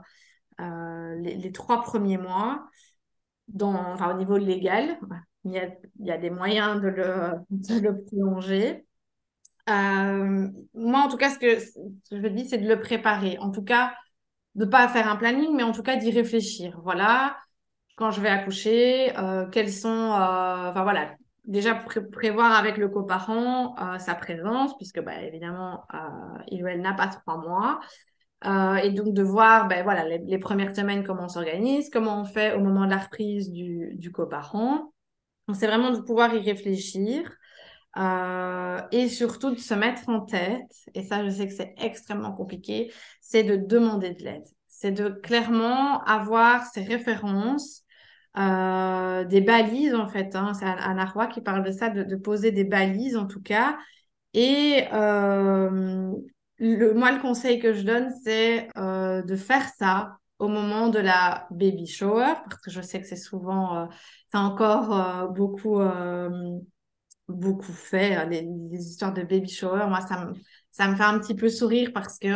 [0.59, 2.67] les, les, trois premiers mois
[3.47, 4.99] dans, enfin, au niveau légal.
[5.45, 8.85] Il y a, il y a des moyens de le, de le prolonger.
[9.67, 11.57] moi, en tout cas, ce que
[12.11, 13.37] je dis, c'est de le préparer.
[13.39, 13.93] En tout cas,
[14.57, 16.79] de ne pas faire un planning, mais en tout cas d'y réfléchir.
[16.83, 17.37] Voilà,
[17.95, 19.13] quand je vais accoucher,
[19.51, 21.15] quels sont, enfin voilà,
[21.47, 25.97] déjà prévoir avec le coparent euh, sa présence, puisque bah, évidemment, euh,
[26.49, 27.79] il ou elle n'a pas trois mois.
[28.45, 32.25] Euh, et donc de voir ben, voilà, les, premières semaines comment on s'organise, comment on
[32.25, 34.93] fait au moment de la reprise du, du coparent.
[35.53, 37.33] C'est vraiment de pouvoir y réfléchir
[38.91, 42.91] et surtout de se mettre en tête, et ça je sais que c'est extrêmement compliqué,
[43.21, 44.45] c'est de demander de l'aide.
[44.67, 47.83] C'est de clairement avoir ses références
[48.37, 50.35] euh, des balises en fait.
[50.35, 50.53] Hein.
[50.53, 53.77] C'est Anna Roy qui parle de ça, de, poser des balises en tout cas.
[54.33, 56.11] Et euh,
[56.59, 60.99] le, moi, le conseil que je donne, c'est euh, de faire ça au moment de
[60.99, 63.89] la baby shower, parce que je sais que c'est souvent,
[64.31, 65.79] c'est encore beaucoup,
[67.27, 69.85] beaucoup fait, hein, les, histoires de baby shower.
[69.87, 70.33] Moi, ça me,
[70.71, 72.27] ça me fait un petit peu sourire parce que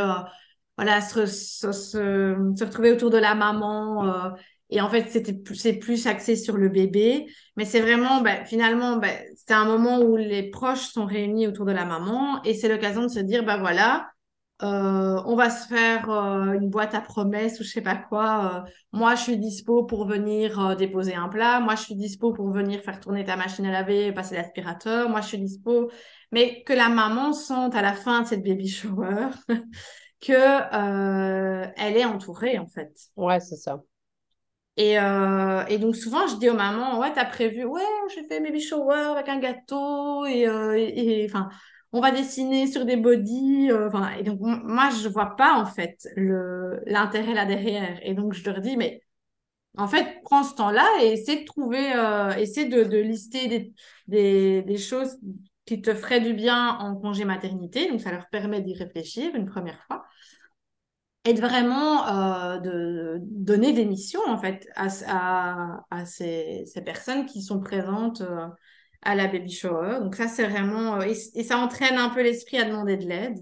[0.77, 4.34] voilà, se, se, se, retrouver autour de la maman,
[4.71, 7.27] et en fait, c'était c'est plus axé sur le bébé.
[7.58, 11.65] Mais c'est vraiment, ben, finalement, ben, c'est un moment où les proches sont réunis autour
[11.65, 12.41] de la maman.
[12.43, 14.08] Et c'est l'occasion de se dire, ben voilà,
[14.63, 18.63] euh, on va se faire euh, une boîte à promesses ou je sais pas quoi.
[18.67, 21.60] Euh, moi, je suis dispo pour venir déposer un plat.
[21.60, 25.10] Moi, je suis dispo pour venir faire tourner ta machine à laver, passer l'aspirateur.
[25.10, 25.91] Moi, je suis dispo.
[26.32, 29.30] Mais que la maman sente à la fin de cette baby shower
[30.21, 32.91] que elle est entourée, en fait.
[33.15, 33.82] Ouais, c'est ça.
[34.78, 37.82] Et, euh, et, donc souvent, je dis aux mamans, ouais, t'as prévu, ouais,
[38.15, 41.50] j'ai fait baby shower avec un gâteau et, euh, et, enfin,
[41.93, 43.69] on va dessiner sur des bodies.
[43.71, 47.99] Euh, et donc moi, je vois pas en fait l'intérêt là derrière.
[48.04, 49.01] Et donc je leur dis, mais
[49.77, 51.93] en fait, prends ce temps-là et essaie de trouver,
[52.38, 53.73] essaie de, lister
[54.08, 55.17] des, des, choses
[55.65, 57.89] qui te ferait du bien en congé maternité.
[57.89, 60.06] Donc, ça leur permet d'y réfléchir une première fois.
[61.23, 66.82] Et de vraiment euh, de donner des missions, en fait, à, à, à ces, ces,
[66.82, 68.47] personnes qui sont présentes euh,
[69.01, 69.99] à la baby shower.
[69.99, 71.01] Donc, ça, c'est vraiment...
[71.01, 73.39] Euh, et, et, ça entraîne un peu l'esprit à demander de l'aide.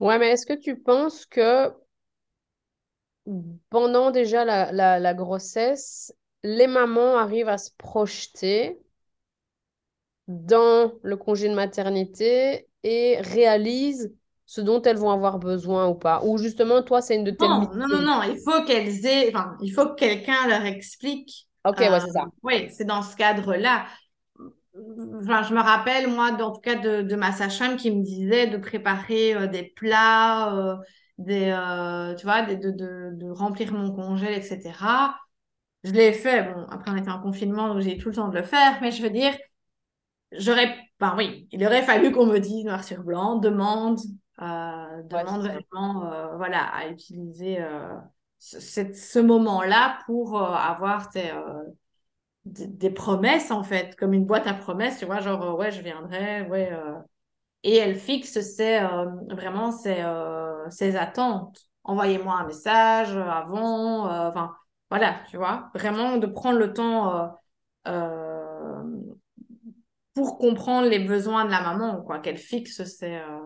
[0.00, 1.72] Ouais, mais est-ce que tu penses que
[3.68, 8.78] pendant déjà la, la, la grossesse, les mamans arrivent à se projeter
[10.26, 14.14] dans le congé de maternité et réalisent
[14.46, 16.22] ce dont elles vont avoir besoin ou pas?
[16.24, 19.28] Ou justement, toi, c'est une de tes non, non, non, non, il faut qu'elles aient,
[19.34, 21.48] enfin, il faut que quelqu'un leur explique.
[21.64, 22.22] Ok, ouais, c'est ça.
[22.22, 23.84] Euh, oui, c'est dans ce cadre-là.
[25.20, 28.46] Enfin, je me rappelle, moi, en tout cas, de, de ma sage-femme qui me disait
[28.46, 30.76] de préparer euh, des plats, euh,
[31.18, 31.46] des,
[32.18, 35.18] tu vois, de, de, de, remplir mon congé, etc.
[35.84, 36.44] Je l'ai fait.
[36.52, 38.78] Bon, après, on était en confinement, donc j'ai tout le temps de le faire.
[38.82, 39.34] Mais je veux dire,
[40.32, 43.98] j'aurais, ben oui, il aurait fallu qu'on me dise noir sur blanc, demande,
[44.42, 47.96] euh, demande vraiment, euh, voilà, à utiliser euh,
[48.38, 51.62] ce, ce moment-là pour euh, avoir tes, euh,
[52.50, 56.42] des, promesses en fait, comme une boîte à promesses, tu vois, genre ouais, je viendrai,
[56.42, 56.70] ouais.
[57.62, 58.80] et elle fixe ses,
[59.30, 60.04] vraiment ses,
[60.70, 61.66] ses attentes.
[61.84, 64.54] Envoyez-moi un message avant, enfin
[64.90, 67.32] voilà, tu vois, vraiment de prendre le temps
[70.14, 73.38] pour comprendre les besoins de la maman, quoi, qu'elle fixe ses, euh,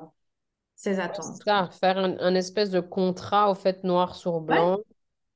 [0.75, 1.37] ses attentes.
[1.45, 4.79] ça, faire un, espèce de contrat, au fait, noir sur blanc.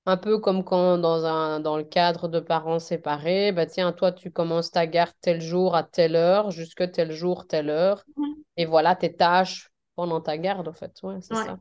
[0.08, 4.10] Un peu comme quand dans, un, dans le cadre de parents séparés, bah tiens, toi,
[4.10, 8.02] tu commences ta garde tel jour à telle heure, jusque tel jour, telle heure.
[8.16, 8.34] Mhm.
[8.56, 10.92] Et voilà tes tâches pendant ta garde, en fait.
[11.02, 11.58] Ouais, c'est ça.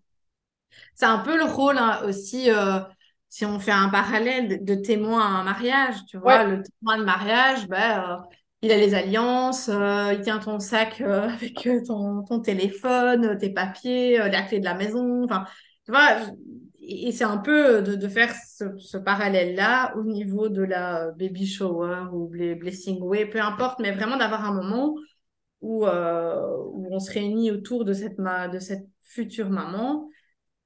[0.96, 2.80] C'est un peu le rôle hein, aussi, euh,
[3.28, 7.04] si on fait un parallèle de, témoin à un mariage, tu vois, le témoin de
[7.04, 8.24] mariage, bah,
[8.62, 13.38] il a les alliances, euh, il tient ton sac euh, avec euh, ton, ton, téléphone,
[13.38, 15.24] tes papiers, la clé de la maison.
[15.24, 15.46] Enfin,
[15.86, 16.18] tu vois,
[16.88, 22.06] et c'est un peu de, de faire ce, parallèle-là au niveau de la baby shower
[22.14, 24.96] ou blessing way, peu importe, mais vraiment d'avoir un moment
[25.62, 30.08] où, où on se réunit autour de cette, de cette future maman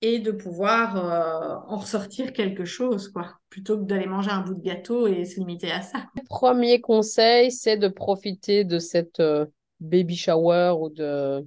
[0.02, 4.56] et de pouvoir euh, en ressortir quelque chose, quoi, plutôt que d'aller manger un bout
[4.56, 6.06] de gâteau et se limiter à ça.
[6.16, 9.46] Le premier conseil, c'est de profiter de cette euh,
[9.80, 11.46] baby shower ou de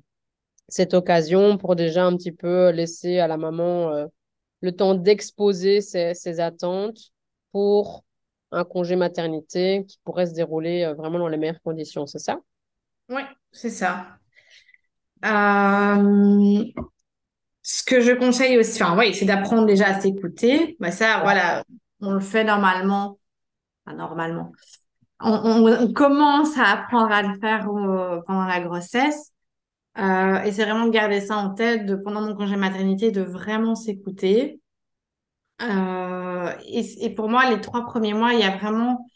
[0.68, 4.06] cette occasion pour déjà un petit peu laisser à la maman euh,
[4.64, 7.12] le temps d'exposer ses, ses, attentes
[7.52, 8.02] pour
[8.50, 12.38] un congé maternité qui pourrait se dérouler vraiment dans les meilleures conditions, c'est ça?
[13.10, 13.20] Oui,
[13.52, 14.06] c'est ça.
[15.22, 16.64] Euh,
[17.62, 20.76] ce que je conseille aussi, enfin, oui, c'est d'apprendre déjà à s'écouter.
[20.80, 21.62] Bah, ça, voilà,
[22.00, 23.18] on le fait normalement.
[23.84, 24.52] Enfin, normalement.
[25.20, 29.33] On, on, commence à apprendre à le faire euh, pendant la grossesse.
[29.98, 33.22] Euh, et c'est vraiment de garder ça en tête, de, pendant mon congé maternité, de
[33.22, 34.60] vraiment s'écouter.
[35.62, 39.06] Euh, et, et, pour moi, les trois premiers mois, il y a vraiment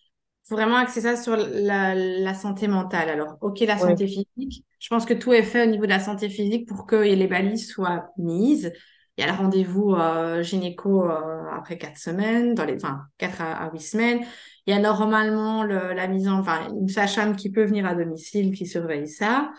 [0.48, 3.10] faut vraiment axer ça sur la, la santé mentale.
[3.10, 4.64] Alors, ok, la santé physique.
[4.78, 7.26] Je pense que tout est fait au niveau de la santé physique pour que les
[7.26, 8.72] balises soient mises.
[9.16, 13.42] Il y a le rendez-vous euh, gynéco euh, après quatre semaines, dans les, enfin, quatre
[13.42, 14.20] à, huit semaines.
[14.66, 17.94] Il y a normalement le, la mise en, enfin, une sage-femme qui peut venir à
[17.94, 19.50] domicile, qui surveille ça.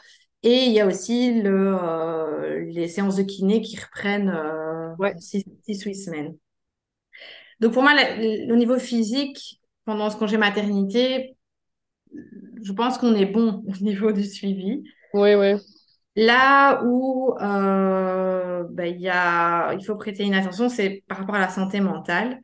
[0.43, 5.13] Et il y a aussi le, euh, les séances de kiné qui reprennent euh, ouais.
[5.19, 6.35] six, six, huit semaines.
[7.59, 7.91] Donc pour moi,
[8.49, 11.35] au niveau physique, pendant ce congé maternité,
[12.63, 14.83] je pense qu'on est bon au niveau du suivi.
[15.13, 15.55] Oui, oui.
[16.15, 21.39] Là où euh, bah, y a, il faut prêter une attention, c'est par rapport à
[21.39, 22.39] la santé mentale.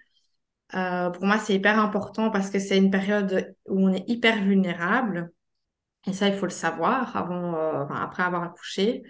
[0.76, 4.42] Euh, pour moi, c'est hyper important parce que c'est une période où on est hyper
[4.44, 5.32] vulnérable.
[6.08, 9.04] Et ça, il faut le savoir avant, euh, enfin, après avoir accouché.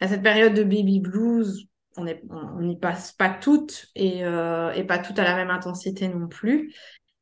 [0.00, 4.84] À cette période de baby blues, on n'y on, passe pas toutes et, euh, et
[4.84, 6.74] pas toutes à la même intensité non plus.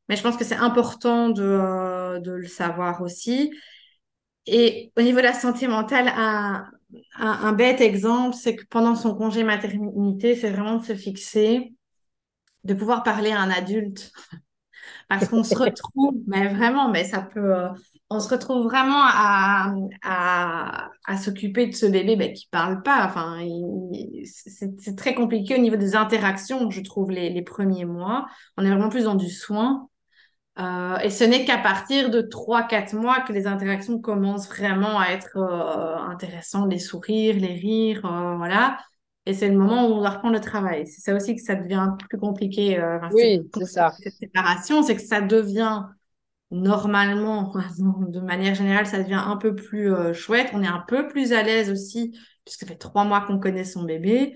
[0.09, 3.53] Mais je pense que c'est important de, euh, de, le savoir aussi.
[4.47, 6.67] Et au niveau de la santé mentale, un,
[7.17, 11.73] un, un bête exemple, c'est que pendant son congé maternité, c'est vraiment de se fixer,
[12.65, 14.13] de pouvoir parler à un adulte.
[15.09, 17.69] Parce qu'on se retrouve, mais vraiment, mais ça peut,
[18.11, 23.07] on se retrouve vraiment à, à, à s'occuper de ce bébé ben, qui parle pas.
[23.07, 23.39] Enfin,
[24.25, 28.27] c'est très compliqué au niveau des interactions, je trouve, les, les premiers mois.
[28.57, 29.89] On est vraiment plus dans du soin.
[30.59, 35.11] Euh, et ce n'est qu'à partir de 3-4 mois que les interactions commencent vraiment à
[35.11, 38.77] être euh, intéressantes, les sourires, les rires, euh, voilà.
[39.25, 40.87] Et c'est le moment où on doit reprendre le travail.
[40.89, 42.83] C'est ça aussi que ça devient plus compliqué.
[43.13, 43.93] oui, c'est ça.
[44.03, 45.85] Cette séparation, c'est que ça devient
[46.51, 47.53] normalement,
[48.09, 50.51] de manière générale, ça devient un peu plus euh, chouette.
[50.53, 53.65] On est un peu plus à l'aise aussi, puisque ça fait trois mois qu'on connaît
[53.65, 54.35] son bébé.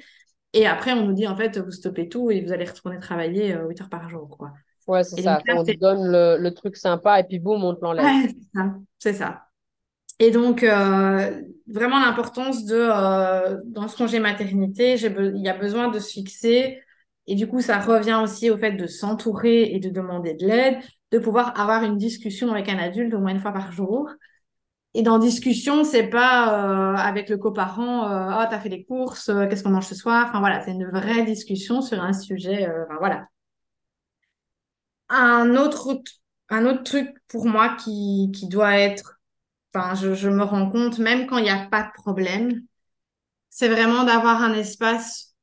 [0.52, 3.48] Et après, on nous dit, en fait, vous stoppez tout et vous allez retourner travailler
[3.48, 4.52] 8 euh, heures par jour, quoi.
[4.86, 5.40] Ouais, c'est ça.
[5.48, 8.04] on te donne le, truc sympa et puis boum, on te l'enlève.
[8.04, 8.74] Ouais, c'est ça.
[8.98, 9.42] C'est ça.
[10.20, 12.86] Et donc, euh, vraiment l'importance de,
[13.72, 16.82] dans ce congé maternité, il y a besoin de se fixer.
[17.26, 20.76] Et du coup, ça revient aussi au fait de s'entourer et de demander de l'aide
[21.14, 24.10] de pouvoir avoir une discussion avec un adulte au moins une fois par jour.
[24.94, 29.28] Et dans discussion, c'est pas euh, avec le coparent, euh, oh, t'as fait les courses,
[29.28, 30.26] euh, qu'est-ce qu'on mange ce soir?
[30.28, 32.68] Enfin voilà, c'est une vraie discussion sur un sujet.
[32.68, 33.26] Euh, enfin, voilà.
[35.08, 36.02] Un autre,
[36.50, 39.20] un autre truc pour moi qui, qui doit être,
[39.74, 42.62] enfin, je, je me rends compte, même quand il n'y a pas de problème,
[43.50, 45.33] c'est vraiment d'avoir un espace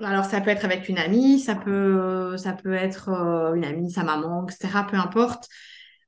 [0.00, 3.90] alors, ça peut être avec une amie, ça peut, ça peut être euh, une amie,
[3.90, 5.48] sa maman, etc., peu importe.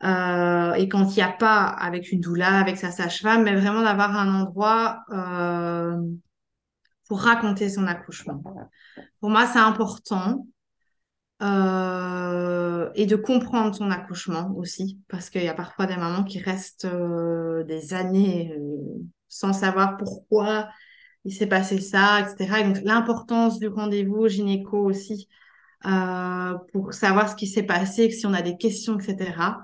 [0.05, 3.83] Euh, et quand il n'y a pas avec une doula, avec sa sage-femme, mais vraiment
[3.83, 5.97] d'avoir un endroit euh,
[7.09, 8.43] pour raconter son accouchement.
[9.21, 10.47] Pour moi, c'est important.
[11.41, 16.87] et de comprendre son accouchement aussi, parce qu'il y a parfois des mamans qui restent
[16.87, 18.55] des années
[19.29, 20.69] sans savoir pourquoi
[21.25, 22.63] il s'est passé ça, etc.
[22.63, 25.29] donc l'importance du rendez-vous gynéco aussi
[25.87, 29.59] euh, pour savoir ce qui s'est passé, si on a des questions, etc.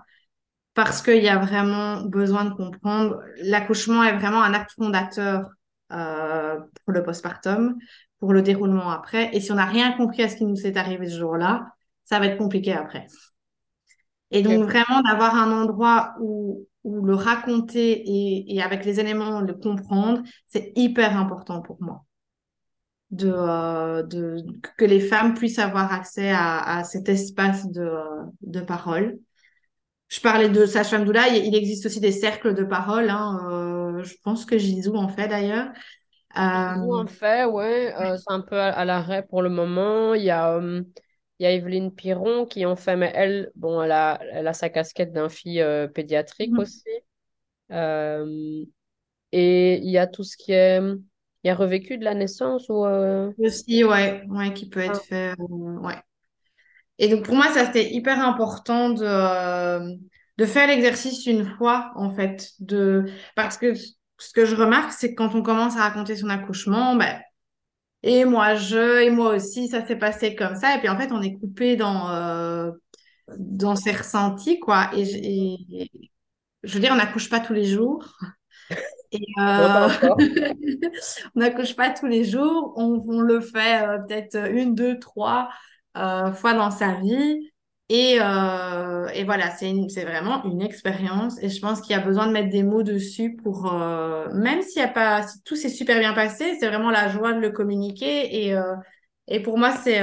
[0.74, 3.20] Parce qu'il y a vraiment besoin de comprendre.
[3.42, 5.48] L'accouchement est vraiment un acte fondateur
[5.92, 7.76] euh, pour le postpartum,
[8.18, 9.30] pour le déroulement après.
[9.34, 11.66] Et si on n'a rien compris à ce qui nous est arrivé ce jour-là,
[12.04, 13.06] ça va être compliqué après.
[14.30, 18.04] Et donc vraiment d'avoir un endroit où ou le raconter
[18.54, 22.04] et, avec les éléments le comprendre, c'est hyper important pour moi.
[23.10, 24.44] De, euh, de,
[24.76, 27.90] que les femmes puissent avoir accès à, cet espace de,
[28.42, 29.18] de parole.
[30.08, 33.08] Je parlais de sage-femme doula, il existe aussi des cercles de parole.
[33.08, 35.68] Hein, euh, je pense que Gisou en fait d'ailleurs.
[36.36, 37.94] Gisou en fait, ouais.
[37.98, 40.14] Euh, c'est un peu à, l'arrêt pour le moment.
[40.14, 40.60] Il y a
[41.38, 44.52] il y a Evelyne Piron qui en fait, mais elle, bon, elle a, elle a
[44.52, 46.58] sa casquette d'un fille euh, pédiatrique mhm.
[46.60, 46.88] aussi.
[47.72, 48.64] Euh,
[49.32, 50.80] et il y a tout ce qui est.
[50.80, 52.84] Il y a revécu de la naissance ou.
[52.84, 55.06] Euh, aussi, ouais, ouais, qui peut être ah.
[55.06, 55.34] fait.
[55.38, 56.00] ouais.
[56.98, 59.98] Et donc pour moi, ça c'était hyper important de,
[60.38, 62.52] de faire l'exercice une fois, en fait.
[62.60, 63.06] De...
[63.34, 66.94] Parce que ce que je remarque, c'est que quand on commence à raconter son accouchement,
[66.94, 67.20] ben,
[68.06, 70.76] et moi je, et moi aussi, ça s'est passé comme ça.
[70.76, 72.70] Et puis en fait, on est coupé dans, euh,
[73.38, 74.90] dans ses ressentis, quoi.
[74.94, 75.88] Et,
[76.62, 78.06] je veux dire, on n'accouche pas tous les jours.
[79.10, 79.88] Et, euh,
[81.34, 82.74] on n'accouche pas tous les jours.
[82.76, 85.48] On, le fait euh, peut-être une, deux, trois
[85.94, 87.53] fois dans sa vie.
[87.90, 92.26] Et, euh, et voilà, c'est vraiment une expérience et je pense qu'il y a besoin
[92.26, 95.68] de mettre des mots dessus pour, euh, même s'il y a pas, si tout s'est
[95.68, 98.74] super bien passé, c'est vraiment la joie de le communiquer et, euh,
[99.28, 100.00] et pour moi, c'est,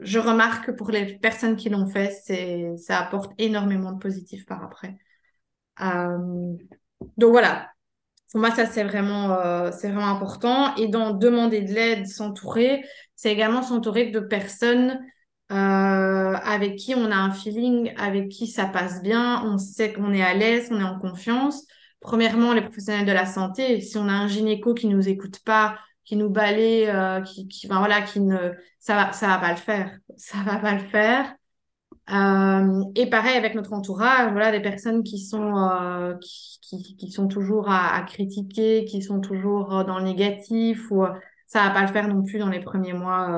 [0.00, 4.44] je remarque que pour les personnes qui l'ont fait, c'est, ça apporte énormément de positif
[4.46, 4.96] par après.
[7.16, 7.70] Donc voilà,
[8.30, 10.74] pour moi, ça, c'est vraiment, c'est vraiment important.
[10.76, 14.98] Et dans demander de l'aide, s'entourer, c'est également s'entourer de personnes
[15.48, 20.22] avec qui on a un feeling, avec qui ça passe bien, on sait qu'on est
[20.22, 21.64] à l'aise, on est en confiance.
[22.00, 25.76] Premièrement, les professionnels de la santé, si on a un gynéco qui nous écoute pas,
[26.06, 29.50] qui nous balaye, euh, qui, qui ben voilà, qui ne, ça va, ça va pas
[29.50, 31.34] le faire, ça va pas le faire.
[32.08, 37.10] Euh, et pareil avec notre entourage, voilà, des personnes qui sont euh, qui, qui, qui,
[37.10, 41.04] sont toujours à, à, critiquer, qui sont toujours dans le négatif, ou
[41.48, 43.28] ça va pas le faire non plus dans les premiers mois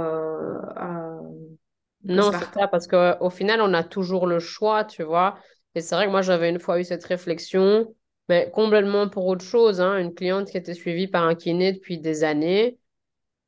[2.09, 5.39] non, c'est ça, parce qu'au final, on a toujours le choix, tu vois.
[5.75, 7.95] Et c'est vrai que moi, j'avais une fois eu cette réflexion,
[8.29, 9.81] mais complètement pour autre chose.
[9.81, 12.79] Hein, une cliente qui était suivie par un kiné depuis des années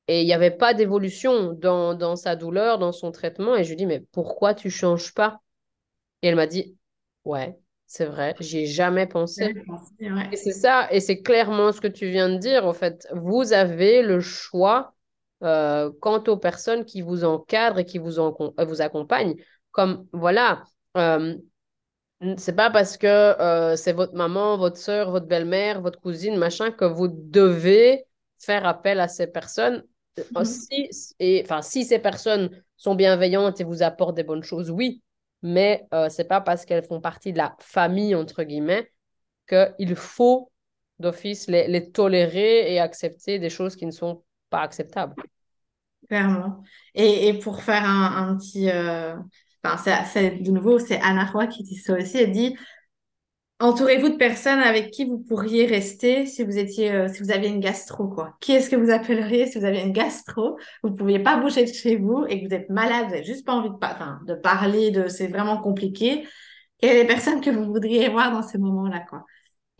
[0.08, 3.56] et il n'y avait pas d'évolution dans, dans sa douleur, dans son traitement.
[3.56, 5.40] Et je lui dis, mais pourquoi tu changes pas?
[6.22, 6.76] Et elle m'a dit,
[7.24, 9.54] ouais, c'est vrai, j'y ai jamais pensé.
[10.32, 12.66] Et c'est ça, et c'est clairement ce que tu viens de dire.
[12.66, 14.94] En fait, vous avez le choix
[15.42, 19.36] euh, quant aux personnes qui vous encadrent et qui vous, en, euh, vous accompagnent.
[19.72, 20.64] Comme, voilà,
[20.96, 21.36] euh,
[22.36, 26.70] c'est pas parce que euh, c'est votre maman, votre soeur, votre belle-mère, votre cousine, machin,
[26.70, 28.04] que vous devez
[28.38, 29.84] faire appel à ces personnes.
[30.18, 30.44] Mm-hmm.
[30.44, 35.02] Si, et, enfin, si ces personnes sont bienveillantes et vous apportent des bonnes choses, oui,
[35.42, 38.90] mais c'est pas parce qu'elles font partie de la famille, entre guillemets,
[39.48, 40.50] qu'il faut
[40.98, 45.14] d'office les, les tolérer et accepter des choses qui ne sont pas acceptable.
[46.08, 46.62] Clairement.
[46.94, 49.14] Et, et pour faire un, un petit, euh,
[49.64, 52.18] enfin, c'est de nouveau, c'est Anna Roy qui dit ça aussi.
[52.18, 52.56] Elle dit
[53.60, 57.50] Entourez-vous de personnes avec qui vous pourriez rester si vous étiez, euh, si vous aviez
[57.50, 58.34] une gastro, quoi.
[58.40, 61.64] Qui est-ce que vous appelleriez si vous avez une gastro, vous ne pouviez pas bouger
[61.64, 64.34] de chez vous et que vous êtes malade, vous n'avez juste pas envie de, de
[64.34, 66.26] parler, de, c'est vraiment compliqué.
[66.78, 69.26] Quelles sont les personnes que vous voudriez voir dans ces moments-là, quoi?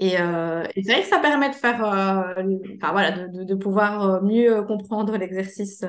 [0.01, 2.43] Et, euh, et c'est vrai que ça permet de faire, euh,
[2.77, 5.85] enfin voilà, de, pouvoir mieux comprendre l'exercice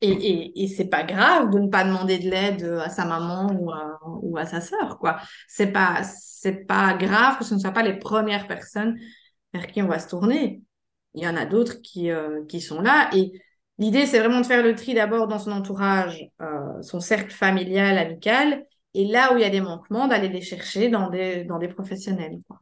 [0.00, 3.48] et, et, et c'est pas grave de ne pas demander de l'aide à sa maman
[3.58, 5.18] ou à, ou à sa sœur, quoi.
[5.48, 8.98] C'est pas, c'est pas grave que ce ne soient pas les premières personnes
[9.52, 10.62] vers qui on va se tourner.
[11.14, 13.10] Il y en a d'autres qui, euh, qui sont là.
[13.14, 13.32] Et
[13.78, 17.98] l'idée, c'est vraiment de faire le tri d'abord dans son entourage, euh, son cercle familial,
[17.98, 21.58] amical, et là où il y a des manquements, d'aller les chercher dans des, dans
[21.58, 22.60] des professionnels, quoi.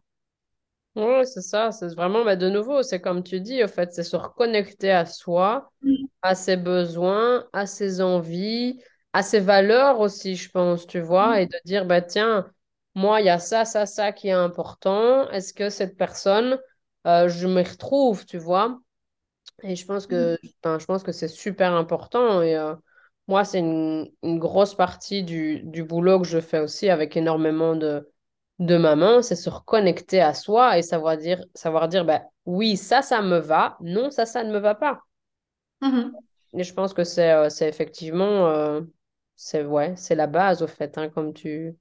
[0.97, 1.73] Oui, c'est ça.
[1.73, 5.05] C'est vraiment, mais de nouveau, c'est comme tu dis, au fait, c'est se reconnecter à
[5.05, 5.71] soi,
[6.23, 8.81] à ses besoins, à ses envies,
[9.13, 12.51] à ses valeurs aussi, je pense, tu vois, et de dire, bah, tiens,
[12.95, 15.29] moi, il y a ça, ça, ça qui est important.
[15.31, 16.59] Est-ce que cette personne,
[17.07, 18.81] euh, je me retrouve, tu vois?
[19.63, 22.43] Et je pense que, je pense que c'est super important.
[22.43, 22.75] Et euh,
[23.29, 27.77] moi, c'est une, une, grosse partie du, du boulot que je fais aussi avec énormément
[27.77, 28.09] de
[28.59, 33.03] de maman, c'est se reconnecter à soi et savoir dire, savoir dire ben, oui, ça,
[33.03, 35.01] ça me va, non, ça, ça ne me va pas.
[35.83, 36.13] Mm-hmm.
[36.59, 38.81] Et je pense que c'est euh, c'est effectivement, euh,
[39.35, 41.77] c'est ouais, c'est la base au fait, hein, comme, tu,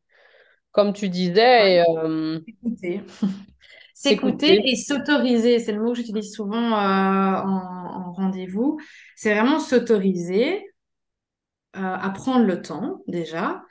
[0.72, 1.84] comme tu disais.
[1.88, 2.40] Euh,
[2.76, 3.02] S'écouter.
[3.94, 8.78] S'écouter et s'autoriser, c'est le mot que j'utilise souvent en, en rendez-vous.
[9.16, 10.66] C'est vraiment s'autoriser
[11.72, 13.62] à prendre le temps déjà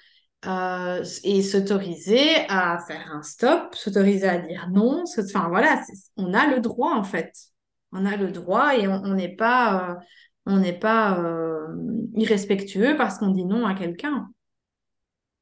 [0.46, 5.04] euh, et s'autoriser à faire un stop, s'autoriser à dire non.
[5.18, 5.80] Enfin voilà,
[6.16, 7.32] on a le droit en fait.
[7.92, 9.94] On a le droit et on n'est pas, euh,
[10.46, 11.66] on n'est pas euh,
[12.14, 14.28] irrespectueux parce qu'on dit non à quelqu'un.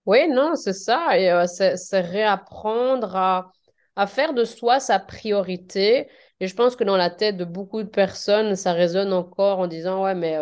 [0.04, 1.18] Oui, non, c'est ça.
[1.18, 3.52] Et c'est réapprendre à,
[3.96, 6.08] à faire de soi sa priorité.
[6.40, 9.68] Et je pense que dans la tête de beaucoup de personnes, ça résonne encore en
[9.68, 10.36] disant ouais, mais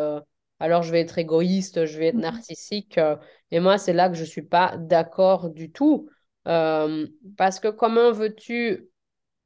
[0.61, 2.20] alors je vais être égoïste, je vais être mmh.
[2.20, 2.98] narcissique.
[2.98, 3.16] Euh,
[3.50, 6.08] et moi, c'est là que je ne suis pas d'accord du tout.
[6.46, 7.06] Euh,
[7.36, 8.88] parce que comment veux-tu,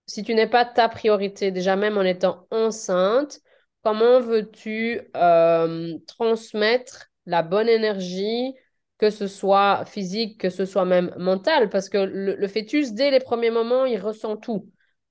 [0.07, 3.41] si tu n'es pas ta priorité, déjà même en étant enceinte,
[3.83, 8.55] comment veux-tu euh, transmettre la bonne énergie,
[8.99, 13.21] que ce soit physique, que ce soit même mental Parce que le, fœtus, dès les
[13.21, 14.69] premiers moments, il ressent tout.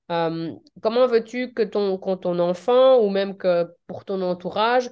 [0.08, 4.90] comment veux-tu que ton, que ton enfant, ou même que pour ton entourage,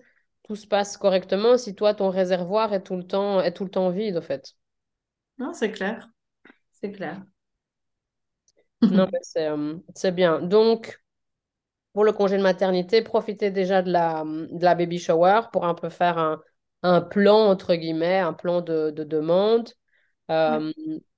[0.52, 3.70] tout se passe correctement si toi, ton réservoir est tout le temps, est tout le
[3.70, 4.54] temps vide, en fait.
[5.38, 6.08] Non, c'est clair.
[6.72, 7.22] C'est clair.
[8.90, 10.40] non, mais euh, c'est bien.
[10.40, 11.00] Donc,
[11.92, 15.74] pour le congé de maternité, profitez déjà de la, de la baby shower pour un
[15.74, 16.42] peu faire un,
[16.82, 19.70] un plan, entre guillemets, un plan de, de demande.
[20.30, 20.72] Euh,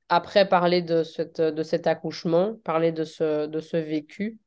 [0.09, 4.41] après, parler de, cette, de cet accouchement, parler de ce, de ce vécu.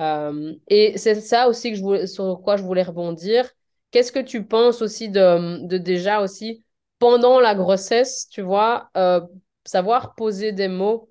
[0.00, 3.50] Euh, et c'est ça aussi que je voulais, sur quoi je voulais rebondir.
[3.96, 6.62] Qu'est-ce que tu penses aussi de, de, déjà aussi
[6.98, 9.22] pendant la grossesse, tu vois, euh,
[9.64, 11.10] savoir poser des mots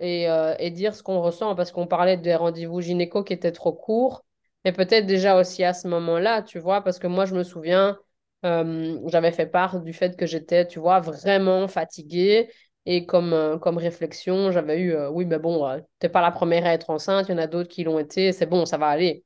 [0.00, 1.54] et, euh, et dire ce qu'on ressent?
[1.56, 4.24] Parce qu'on parlait des rendez-vous gynéco qui étaient trop courts,
[4.64, 7.98] mais peut-être déjà aussi à ce moment-là, tu vois, parce que moi je me souviens,
[8.44, 12.50] euh, j'avais fait part du fait que j'étais, tu vois, vraiment fatiguée
[12.86, 16.90] et comme, comme réflexion, j'avais eu, oui, mais bon, t'es pas la première à être
[16.90, 19.24] enceinte, il y en a d'autres qui l'ont été, c'est bon, ça va aller.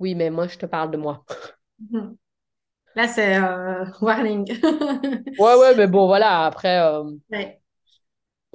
[0.00, 1.24] Oui, mais moi, je te parle de moi.
[1.80, 2.16] Mhm.
[2.94, 4.44] Là, c'est euh, warning.
[5.38, 6.80] ouais, ouais, mais bon, voilà, après.
[6.80, 7.04] Euh,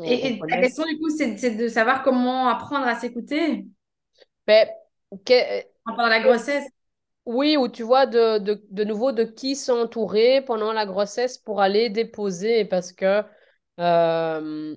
[0.03, 3.65] et, la question, du coup, c'est de savoir comment apprendre à s'écouter.
[4.47, 4.69] Mais,
[5.85, 6.65] Pendant la grossesse.
[7.25, 11.61] Oui, ou tu vois, de, de, de nouveau, de qui s'entourer pendant la grossesse pour
[11.61, 13.21] aller déposer, parce que,
[13.79, 14.75] euh,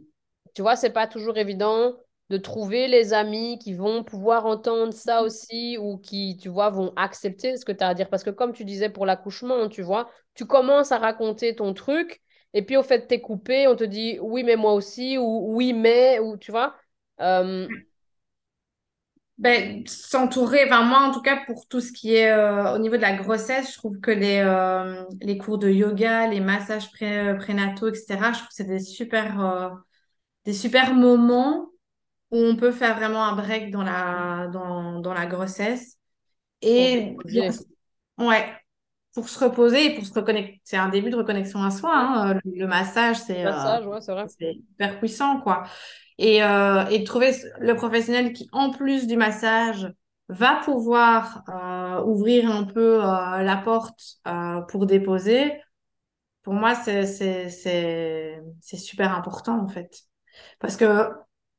[0.54, 1.96] tu vois, c'est pas toujours évident
[2.28, 6.92] de trouver les amis qui vont pouvoir entendre ça aussi ou qui, tu vois, vont
[6.96, 8.08] accepter ce que tu as à dire.
[8.10, 12.20] Parce que comme tu disais pour l'accouchement, tu vois, tu commences à raconter ton truc
[12.52, 15.72] et puis au fait, t'es coupé, on te dit oui, mais moi aussi ou oui,
[15.72, 16.74] mais, ou tu vois.
[17.20, 17.68] Euh,
[19.38, 22.96] ben, s'entourer, enfin moi en tout cas pour tout ce qui est euh, au niveau
[22.96, 27.36] de la grossesse, je trouve que les, euh, les cours de yoga, les massages pré
[27.36, 29.76] prénataux, etc., je trouve que c'est des super,
[30.46, 31.68] des super moments
[32.30, 35.96] où on peut faire vraiment un break dans la, dans, dans la grossesse.
[36.62, 37.16] Et
[38.18, 38.52] ouais,
[39.14, 40.60] pour se reposer et pour se reconnecter.
[40.64, 41.92] C'est un début de reconnexion à soi.
[41.94, 42.40] Hein.
[42.44, 45.40] Le, massage, c'est euh, hyper puissant.
[45.40, 45.64] quoi.
[46.18, 49.92] Et, euh, et de trouver le professionnel qui, en plus du massage,
[50.28, 54.18] va pouvoir euh, ouvrir un peu la porte
[54.68, 55.52] pour déposer
[56.46, 57.48] pour moi, c'est
[58.60, 60.02] super important, en fait.
[60.60, 61.10] Parce que,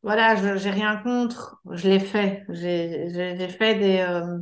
[0.07, 2.45] voilà, je j'ai rien contre, je l'ai fait.
[2.47, 4.39] J'ai fait des, euh,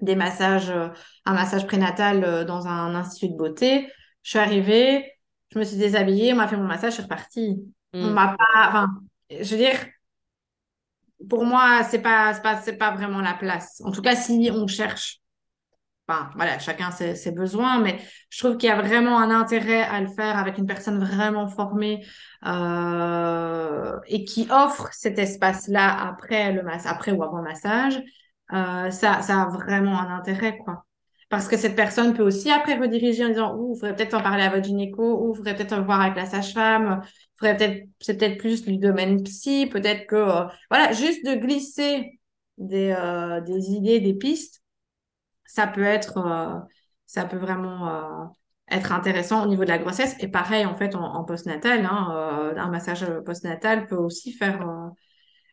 [0.00, 0.88] des massages, euh,
[1.24, 3.88] un massage prénatal euh, dans un institut de beauté.
[4.22, 5.10] Je suis arrivée,
[5.50, 7.64] je me suis déshabillée, on m'a fait mon massage, je suis repartie.
[7.94, 8.12] On hmm.
[8.12, 8.88] m'a pas, enfin,
[9.30, 9.78] je veux dire,
[11.26, 13.80] pour moi, c'est pas, pas, c'est pas vraiment la place.
[13.86, 15.21] En tout cas, si on cherche
[16.08, 17.98] Enfin, voilà, chacun ses, besoins, mais
[18.28, 21.46] je trouve qu'il y a vraiment un intérêt à le faire avec une personne vraiment
[21.46, 22.04] formée
[22.44, 28.02] euh, et qui offre cet espace-là après le massage, après ou avant le massage.
[28.52, 30.84] Euh, ça, ça a vraiment un intérêt, quoi.
[31.28, 34.22] Parce que cette personne peut aussi après rediriger en disant, ouh, vous faudrait peut-être en
[34.22, 37.00] parler à votre gynéco, ou vous faudrait peut-être en voir avec la sage-femme,
[37.38, 42.18] peut-être, c'est peut-être plus du domaine psy, peut-être que, euh, voilà, juste de glisser
[42.58, 42.94] des,
[43.46, 44.61] des idées, des pistes
[45.52, 46.58] ça peut être, euh,
[47.04, 48.24] ça peut vraiment euh,
[48.70, 50.16] être intéressant au niveau de la grossesse.
[50.20, 54.66] Et pareil, en fait, en, postnatal, hein, euh, un massage postnatal peut aussi faire,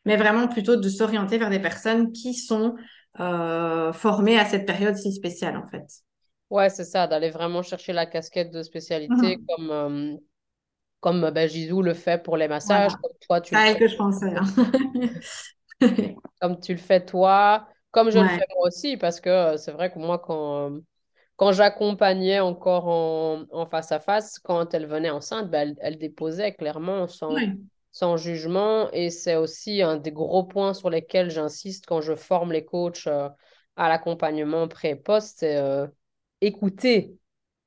[0.06, 2.76] mais vraiment plutôt de s'orienter vers des personnes qui sont
[3.18, 5.84] formées à cette période si spéciale, en fait.
[6.50, 9.46] Ouais, c'est ça, d'aller vraiment chercher la casquette de spécialité mmh.
[9.48, 10.20] comme,
[11.02, 14.34] comme ben, Gisou le fait pour les massages, comme toi tu le que je pensais.
[14.34, 14.46] Hein.
[16.42, 19.72] comme tu le fais toi, comme je le fais moi aussi, parce que euh, c'est
[19.72, 20.80] vrai que moi, quand, euh,
[21.36, 25.98] quand j'accompagnais encore en, en, face à face, quand elle venait enceinte, ben, elle, elle,
[25.98, 27.36] déposait clairement sans,
[27.92, 28.92] sans jugement.
[28.92, 33.08] Et c'est aussi un des gros points sur lesquels j'insiste quand je forme les coachs
[33.08, 33.30] euh,
[33.76, 35.58] à l'accompagnement pré-post, c'est
[36.42, 37.16] écouter.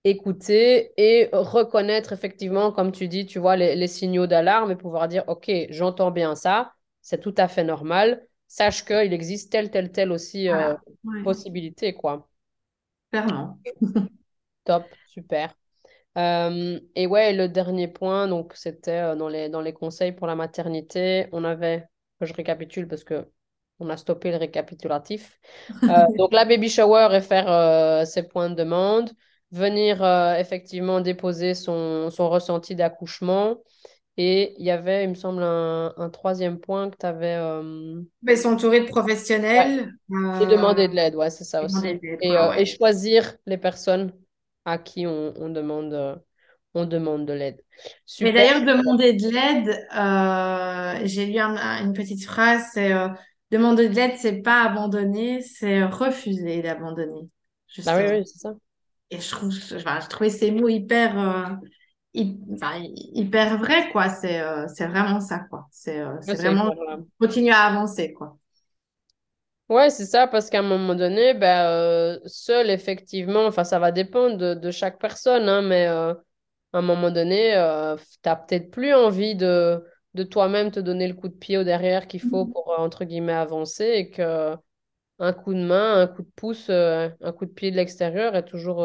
[0.05, 5.09] Écouter et reconnaître effectivement, comme tu dis, tu vois, les, les signaux d'alarme et pouvoir
[5.09, 9.91] dire, OK, j'entends bien ça, c'est tout à fait normal sache qu'il existe telle, telle,
[9.93, 10.75] telle aussi euh,
[11.25, 12.29] possibilité, quoi.
[13.11, 13.59] Clairement.
[14.65, 15.55] Top, super.
[16.19, 20.27] Euh, et ouais, le dernier point, donc c'était euh, dans, les, dans les conseils pour
[20.27, 21.87] la maternité, on avait,
[22.21, 23.27] je récapitule parce que
[23.79, 25.41] on a stoppé le récapitulatif.
[26.19, 29.11] donc la baby shower et faire ses points de demande,
[29.51, 30.05] venir
[30.39, 33.57] effectivement déposer son, son ressenti d'accouchement,
[34.19, 37.37] et il y avait, il me semble, un, troisième point que tu avais.
[37.37, 38.03] Euh...
[38.37, 39.95] S'entourer de professionnels.
[40.11, 41.87] Et demander de l'aide, ouais, c'est ça aussi.
[41.87, 44.13] Et, euh, et, choisir les personnes
[44.67, 46.15] à qui on, on demande, euh,
[46.75, 47.63] on demande de l'aide.
[48.21, 52.93] Mais d'ailleurs, demander de l'aide, euh, j'ai lu une petite phrase, c'est
[53.51, 57.29] demander de l'aide, c'est pas abandonner, c'est refuser d'abandonner.
[57.87, 58.53] Ah oui, oui, c'est ça.
[59.11, 61.59] Et je, trouve, je, trouvais ces mots hyper
[62.15, 64.09] hyper vrai, quoi.
[64.09, 65.67] C'est euh, c'est vraiment ça, quoi.
[65.71, 66.71] C'est euh, vraiment
[67.21, 68.37] continuer à avancer, quoi.
[69.69, 73.91] Ouais, c'est ça, parce qu'à un moment donné, ben, euh, seul, effectivement, enfin, ça va
[73.91, 76.15] dépendre de, de chaque personne, hein, mais à
[76.75, 77.53] un moment donné,
[77.97, 79.83] tu n'as peut-être plus envie de,
[80.13, 82.53] de toi-même te donner le coup de pied au derrière qu'il faut mmh.
[82.53, 84.55] pour, entre guillemets, avancer et que
[85.19, 88.45] un coup de main, un coup de pouce, un coup de pied de l'extérieur est
[88.45, 88.85] toujours,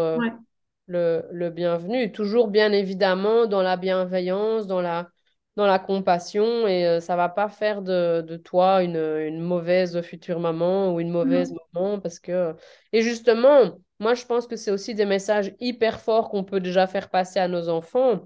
[0.87, 5.09] le, le bienvenu, toujours bien évidemment dans la bienveillance, dans la,
[5.57, 9.39] dans la compassion, et ça euh, ça va pas faire de, de toi une, une,
[9.41, 12.55] mauvaise future maman ou une mauvaise maman, parce que...
[12.93, 16.87] Et justement, moi, je pense que c'est aussi des messages hyper forts qu'on peut déjà
[16.87, 18.23] faire passer à nos enfants,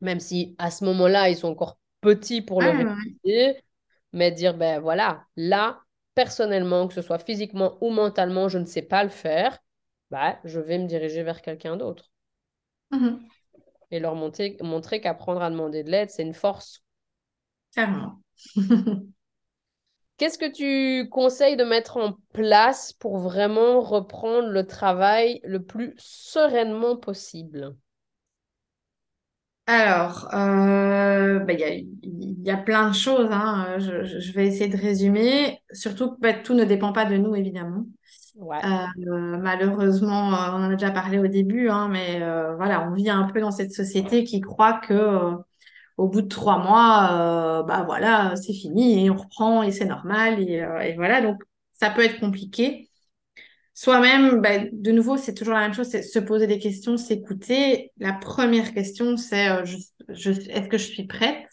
[0.00, 2.96] même si à ce moment-là, ils sont encore petits pour le ah,
[4.12, 5.80] mais dire, ben voilà, là,
[6.14, 9.58] personnellement, que ce soit physiquement ou mentalement, je ne sais pas le faire
[10.10, 12.10] bah, je vais me diriger vers quelqu'un d'autre.
[12.90, 13.20] Mhm.
[13.90, 16.82] Et leur montrer, montrer qu'apprendre à demander de l'aide, c'est une force.
[17.72, 18.20] Clairement.
[20.18, 25.94] Qu'est-ce que tu conseilles de mettre en place pour vraiment reprendre le travail le plus
[25.96, 27.76] sereinement possible?
[29.68, 33.28] Alors, euh, bah, il y, a, plein de choses.
[33.30, 33.78] Hein.
[33.78, 35.60] Je, vais essayer de résumer.
[35.72, 37.84] Surtout que bah, tout ne dépend pas de nous, évidemment.
[38.40, 42.94] Euh, malheureusement, euh, on en a déjà parlé au début, hein, mais euh, voilà, on
[42.94, 45.32] vit un peu dans cette société qui croit que
[45.96, 50.40] au bout de trois mois, bah voilà, c'est fini et on reprend et c'est normal
[50.40, 52.88] et, voilà, donc ça peut être compliqué.
[53.74, 57.92] Soi-même, bah, de nouveau, c'est toujours la même chose, c'est se poser des questions, s'écouter.
[57.98, 59.46] La première question, c'est
[60.08, 61.46] est-ce que je suis prête?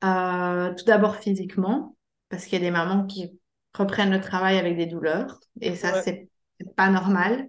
[0.00, 1.96] tout d'abord physiquement,
[2.28, 3.30] parce qu'il y a des mamans qui
[3.74, 5.38] reprennent le travail avec des douleurs.
[5.60, 6.28] Et ça, c'est
[6.76, 7.48] pas normal.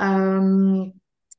[0.00, 0.84] Euh,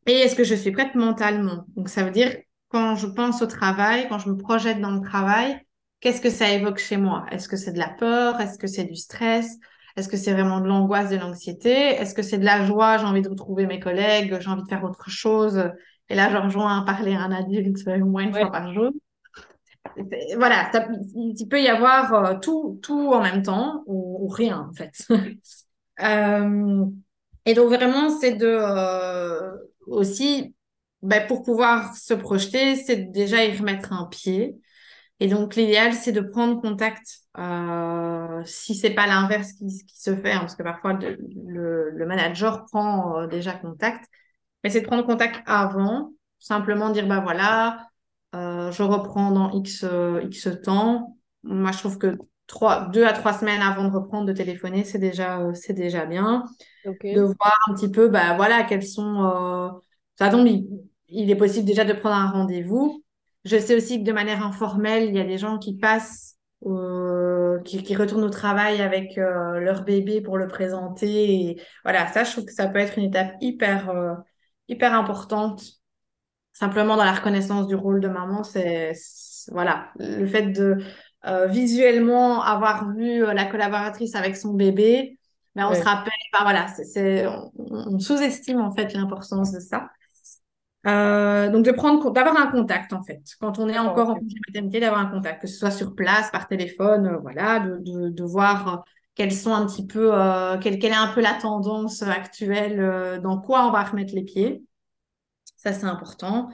[0.05, 1.65] et est-ce que je suis prête mentalement?
[1.75, 2.35] Donc, ça veut dire,
[2.69, 5.59] quand je pense au travail, quand je me projette dans le travail,
[5.99, 7.25] qu'est-ce que ça évoque chez moi?
[7.31, 8.39] Est-ce que c'est de la peur?
[8.39, 9.57] Est-ce que c'est du stress?
[9.95, 11.71] Est-ce que c'est vraiment de l'angoisse, de l'anxiété?
[11.71, 14.67] Est-ce que c'est de la joie J'ai envie de retrouver mes collègues, j'ai envie de
[14.67, 15.71] faire autre chose?
[16.09, 18.91] Et là, je rejoins à parler à un adulte au moins une fois par jour.
[20.35, 20.71] Voilà,
[21.15, 24.93] il peut y avoir euh, tout, tout en même temps ou, rien en fait.
[25.99, 26.85] Euh,
[27.47, 29.51] et donc vraiment, c'est de euh,
[29.87, 30.53] aussi,
[31.01, 34.57] ben, pour pouvoir se projeter, c'est déjà y remettre un pied.
[35.19, 37.21] Et donc l'idéal, c'est de prendre contact
[38.45, 43.25] si c'est pas l'inverse qui, se fait, hein, parce que parfois le, le, manager prend
[43.25, 44.05] déjà contact,
[44.63, 47.87] mais c'est de prendre contact avant, simplement dire bah voilà,
[48.35, 51.17] euh, je reprends dans X, euh, X temps.
[51.43, 54.99] Moi, je trouve que trois, deux à trois semaines avant de reprendre de téléphoner, c'est
[54.99, 56.45] déjà, euh, c'est déjà bien.
[56.85, 59.79] De voir un petit peu, bah, voilà, quels sont.
[60.17, 60.47] Ça tombe,
[61.09, 63.03] il, est possible déjà de prendre un rendez-vous.
[63.45, 67.83] Je sais aussi que de manière informelle, il y a des gens qui passent, qui,
[67.83, 71.49] qui, retournent au travail avec leur bébé pour le présenter.
[71.49, 73.93] Et voilà, ça, je trouve que ça peut être une étape hyper,
[74.67, 75.77] hyper importante
[76.57, 78.93] simplement dans la reconnaissance du rôle de maman, c'est
[79.51, 80.77] voilà, le fait de
[81.25, 85.19] euh, visuellement avoir vu euh, la collaboratrice avec son bébé,
[85.55, 89.89] mais ben, on se rappelle, ben, voilà, c'est, on, sous-estime en fait l'importance de ça.
[90.87, 93.21] Euh, donc de prendre d'avoir un contact en fait.
[93.39, 96.31] Quand on est encore en congé maternité d'avoir un contact que ce soit sur place
[96.31, 98.85] par téléphone voilà de, de, voir
[99.15, 100.11] quelles sont un petit peu
[100.61, 104.63] quelle, quelle, est un peu la tendance actuelle dans quoi on va remettre les pieds
[105.73, 106.49] ça, c'est important.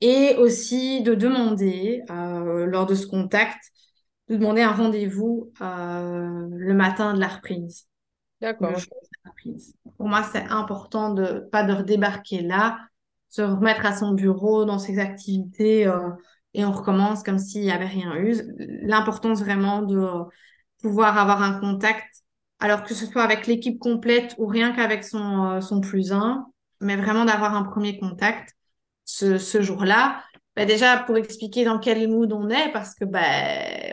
[0.00, 3.58] Et aussi de demander, euh, lors de ce contact,
[4.28, 7.86] de demander un rendez-vous euh, le matin de la reprise.
[8.40, 8.80] D'accord.
[9.96, 12.78] Pour moi, c'est important de pas de redébarquer là,
[13.28, 16.10] se remettre à son bureau dans ses activités euh,
[16.54, 18.34] et on recommence comme s'il n'y avait rien eu.
[18.58, 19.98] L'importance vraiment de
[20.80, 22.06] pouvoir avoir un contact,
[22.60, 26.46] alors que ce soit avec l'équipe complète ou rien qu'avec son, son plus un,
[26.80, 28.56] mais vraiment d'avoir un premier contact
[29.04, 30.22] ce, ce jour-là.
[30.56, 33.20] Bah déjà pour expliquer dans quel mood on est, parce que bah,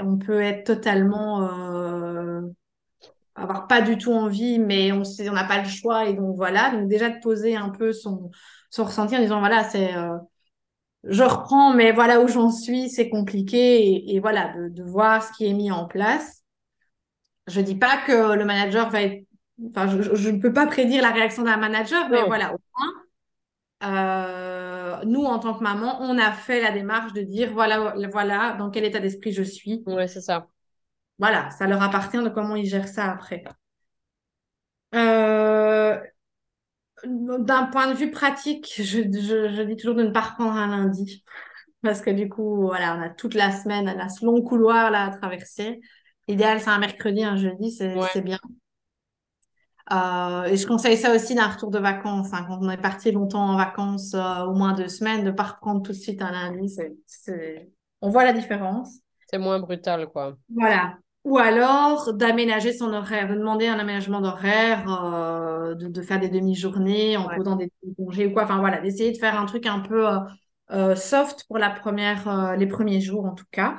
[0.01, 2.41] on peut être totalement euh,
[3.35, 6.35] avoir pas du tout envie, mais on sait, on n'a pas le choix et donc
[6.35, 6.71] voilà.
[6.71, 8.31] Donc déjà de poser un peu son,
[8.71, 10.17] son ressenti en disant voilà c'est euh,
[11.03, 15.31] je reprends, mais voilà où j'en suis, c'est compliqué et, voilà de, de, voir ce
[15.33, 16.43] qui est mis en place.
[17.47, 19.25] Je dis pas que le manager va être
[19.69, 22.93] Enfin, je ne peux pas prédire la réaction d'un manager, mais voilà, au moins,
[23.83, 28.53] euh, nous, en tant que maman, on a fait la démarche de dire voilà, voilà
[28.57, 29.83] dans quel état d'esprit je suis.
[29.85, 30.47] Oui, c'est ça.
[31.19, 33.43] Voilà, ça leur appartient de comment ils gèrent ça après.
[34.93, 35.99] Euh,
[37.05, 41.23] d'un point de vue pratique, je, je, dis toujours de ne pas reprendre un lundi.
[41.81, 44.89] Parce que du coup, voilà, on a toute la semaine, on a ce long couloir
[44.89, 45.79] là à traverser.
[46.27, 48.39] L'idéal, c'est un mercredi, un jeudi, c'est bien.
[49.91, 52.33] Euh, et je conseille ça aussi d'un retour de vacances.
[52.33, 55.31] Hein, quand on est parti longtemps en vacances, euh, au moins deux semaines, de ne
[55.31, 56.75] pas reprendre tout de suite un lundi.
[58.01, 58.99] On voit la différence.
[59.27, 60.35] C'est moins brutal, quoi.
[60.53, 60.97] Voilà.
[61.23, 66.29] Ou alors d'aménager son horaire, de demander un aménagement d'horaire, euh, de, de, faire des
[66.29, 68.43] demi-journées en posant des congés ou quoi.
[68.43, 70.05] Enfin voilà, d'essayer de faire un truc un peu
[70.95, 73.77] soft pour la première, les premiers jours en tout cas.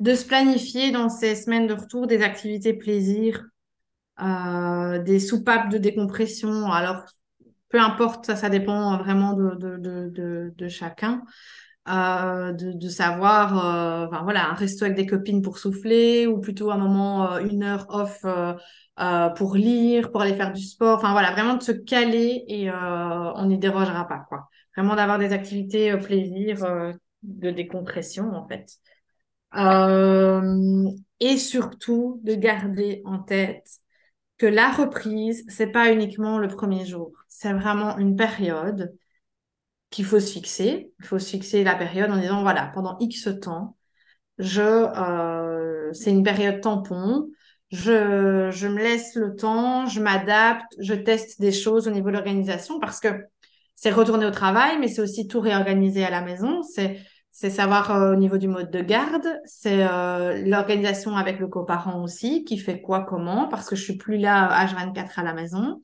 [0.00, 3.44] De se planifier dans ces semaines de retour des activités plaisir
[4.20, 6.70] euh, des soupapes de décompression.
[6.70, 7.04] Alors,
[7.68, 9.76] peu importe, ça, ça dépend vraiment de, de,
[10.08, 11.22] de, de, chacun.
[11.88, 16.70] Euh, de, savoir, euh, enfin, voilà, un resto avec des copines pour souffler ou plutôt
[16.70, 18.24] un moment, une heure off
[19.36, 20.98] pour lire, pour aller faire du sport.
[20.98, 24.48] Enfin, voilà, vraiment de se caler et on n'y dérogera pas, quoi.
[24.76, 26.58] Vraiment d'avoir des activités plaisir
[27.22, 28.78] de décompression, en fait.
[31.20, 33.83] et surtout de garder en tête
[34.44, 37.12] que la reprise, c'est pas uniquement le premier jour.
[37.28, 38.94] C'est vraiment une période
[39.88, 40.92] qu'il faut se fixer.
[41.00, 43.78] Il faut se fixer la période en disant, voilà, pendant X temps,
[44.36, 47.30] je, euh, c'est une période tampon.
[47.70, 52.12] Je, je me laisse le temps, je m'adapte, je teste des choses au niveau de
[52.12, 53.08] l'organisation parce que
[53.74, 56.62] c'est retourner au travail, mais c'est aussi tout réorganiser à la maison.
[56.62, 57.00] C'est
[57.34, 62.00] c'est savoir euh, au niveau du mode de garde, c'est euh, l'organisation avec le coparent
[62.00, 65.82] aussi, qui fait quoi, comment, parce que je suis plus là H24 à la maison.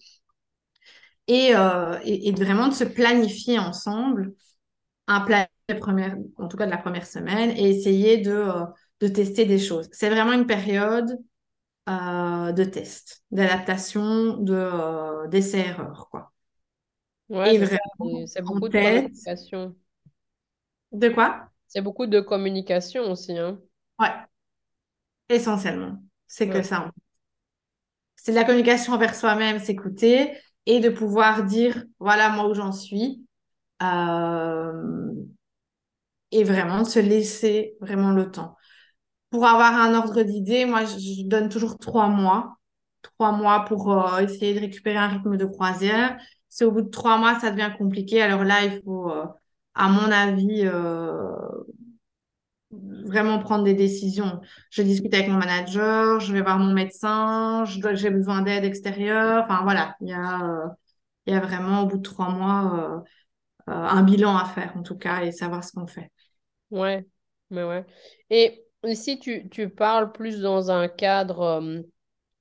[1.26, 4.32] Et, euh, et, vraiment de se planifier ensemble
[5.08, 5.44] un plan
[5.80, 8.46] première, en tout cas de la première semaine, et essayer de,
[9.00, 9.88] de tester des choses.
[9.90, 11.18] C'est vraiment une période
[11.88, 16.30] de test, d'adaptation, de, d'essai-erreur, quoi.
[17.28, 17.58] Ouais,
[18.26, 19.74] c'est beaucoup de.
[20.92, 21.48] De quoi?
[21.66, 23.60] C'est beaucoup de communication aussi, hein.
[23.98, 24.10] Ouais,
[25.30, 26.02] essentiellement.
[26.26, 26.90] C'est que ça.
[28.16, 30.32] C'est de la communication envers soi-même, s'écouter
[30.66, 33.26] et de pouvoir dire, voilà moi où j'en suis.
[33.82, 35.12] euh,
[36.30, 38.56] et vraiment de se laisser vraiment le temps.
[39.30, 42.56] Pour avoir un ordre d'idée, moi, je donne toujours trois mois.
[43.02, 46.18] Trois mois pour euh, essayer de récupérer un rythme de croisière.
[46.48, 49.26] Si au bout de trois mois, ça devient compliqué, alors là, il faut, euh,
[49.74, 50.64] à mon avis,
[53.04, 54.40] vraiment prendre des décisions.
[54.70, 59.42] Je discute avec mon manager, je vais voir mon médecin, j'ai besoin d'aide extérieure.
[59.44, 60.68] Enfin voilà, il y a, euh,
[61.26, 63.04] y a vraiment au bout de trois mois
[63.68, 66.10] euh, euh, un bilan à faire en tout cas et savoir ce qu'on fait.
[66.70, 67.04] Ouais,
[67.50, 67.84] mais ouais.
[68.30, 68.64] Et
[68.94, 71.62] si tu, tu parles plus dans un cadre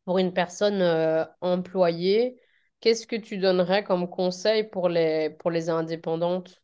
[0.06, 0.84] pour une personne
[1.42, 2.42] employée,
[2.82, 6.62] qu'est-ce que tu donnerais comme conseil pour les, pour les indépendantes?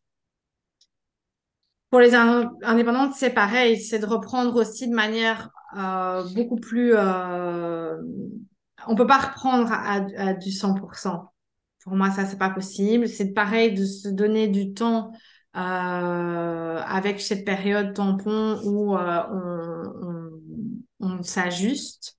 [1.90, 6.92] Pour les indépendantes, c'est pareil, c'est de reprendre aussi de manière euh, beaucoup plus...
[6.94, 7.96] Euh...
[8.88, 11.32] On peut pas reprendre à, du 100%.
[11.84, 13.08] Pour moi, ça, c'est pas possible.
[13.08, 15.12] C'est pareil de se donner du temps
[15.56, 19.22] euh, avec cette période tampon où euh,
[21.00, 22.18] on, on, s'ajuste.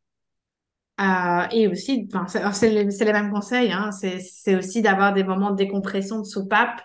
[0.99, 2.09] Euh, et aussi,
[2.53, 6.81] c'est les, les, mêmes conseils, hein, c'est aussi d'avoir des moments de décompression, de soupape.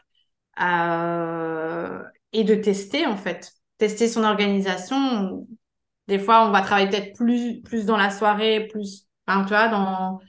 [0.61, 2.03] Euh,
[2.33, 3.53] et de tester en fait.
[3.79, 5.47] Tester son organisation.
[6.09, 9.69] Des fois, on va travailler peut-être plus, plus dans la soirée, plus, enfin, tu vois,
[9.69, 10.21] dans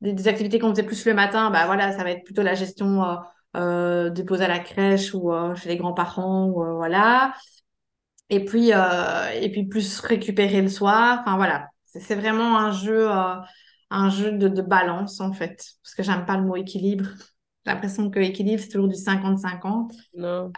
[0.00, 3.04] des, activités qu'on faisait plus le matin, bah voilà, ça va être plutôt la gestion
[3.04, 3.16] euh,
[3.56, 7.34] euh des pauses à la crèche ou euh, chez les grands-parents, ou euh, voilà.
[8.30, 11.20] Et puis, et puis plus récupérer le soir.
[11.20, 13.08] Enfin voilà, c'est vraiment un jeu,
[13.90, 17.06] un jeu de, de balance en fait, parce que j'aime pas le mot équilibre.
[17.64, 19.92] J'ai l'impression que l'équilibre, c'est toujours du 50-50.
[20.14, 20.50] Non.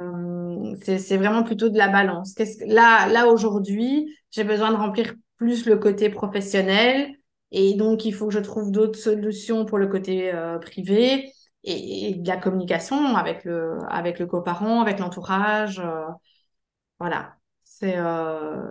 [0.00, 2.34] Euh, c'est vraiment plutôt de la balance.
[2.34, 2.64] Qu'est-ce que...
[2.64, 7.14] Là, là aujourd'hui, j'ai besoin de remplir plus le côté professionnel.
[7.52, 11.32] Et donc, il faut que je trouve d'autres solutions pour le côté euh, privé
[11.62, 15.78] et, de la communication avec le, avec le coparent, avec l'entourage.
[15.78, 16.06] Euh,
[16.98, 17.34] voilà.
[17.62, 17.96] C'est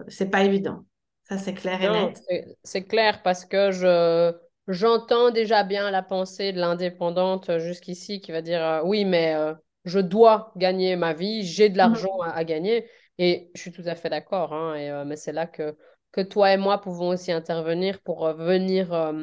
[0.10, 0.84] c'est pas évident.
[1.24, 2.22] Ça, c'est clair et net.
[2.64, 4.34] C'est clair parce que je
[4.68, 9.34] J'entends déjà bien la pensée de l'indépendante euh, jusqu'ici qui va dire euh, oui, mais
[9.34, 9.54] euh,
[9.86, 11.78] je dois gagner ma vie, j'ai de mhm.
[11.78, 12.90] l'argent à, gagner.
[13.18, 14.54] Et je suis tout à fait d'accord.
[14.54, 15.76] Hein, et, mais c'est là que,
[16.12, 19.16] que toi et moi pouvons aussi intervenir pour venir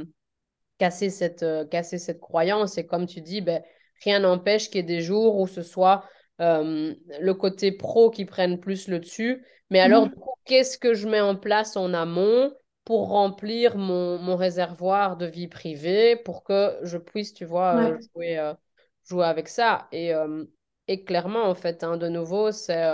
[0.78, 2.76] casser, cette, casser cette croyance.
[2.76, 3.62] Et comme tu dis, ben,
[4.02, 6.04] rien n'empêche qu'il y ait des jours où ce soit
[6.40, 9.44] le côté pro qui prenne plus le dessus.
[9.70, 10.14] Mais alors, mhm.
[10.44, 12.52] qu'est-ce que je mets en place en amont
[12.84, 17.98] pour remplir mon, mon, réservoir de vie privée pour que je puisse, tu vois, euh,
[18.14, 18.54] jouer, euh,
[19.08, 19.88] jouer avec ça.
[19.90, 20.44] Et, euh,
[20.86, 22.84] et clairement, en fait, hein, de nouveau, c'est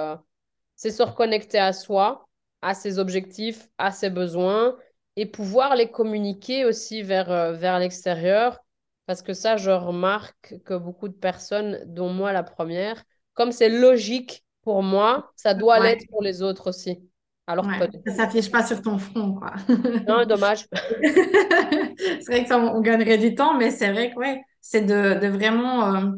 [0.76, 2.26] c'est se reconnecter à soi,
[2.62, 4.78] à ses objectifs, à ses besoins
[5.16, 8.60] et pouvoir les communiquer aussi vers, vers l'extérieur.
[9.04, 13.68] Parce que ça, je remarque que beaucoup de personnes, dont moi la première, comme c'est
[13.68, 17.09] logique pour moi, ça doit l'être pour les autres aussi.
[17.52, 19.52] Alors ça ne s'affiche pas sur ton front, quoi.
[20.08, 20.66] non, dommage.
[21.02, 25.18] c'est vrai que ça, on gagnerait du temps, mais c'est vrai que ouais, c'est de,
[25.20, 25.94] de, vraiment...
[25.94, 26.10] Euh,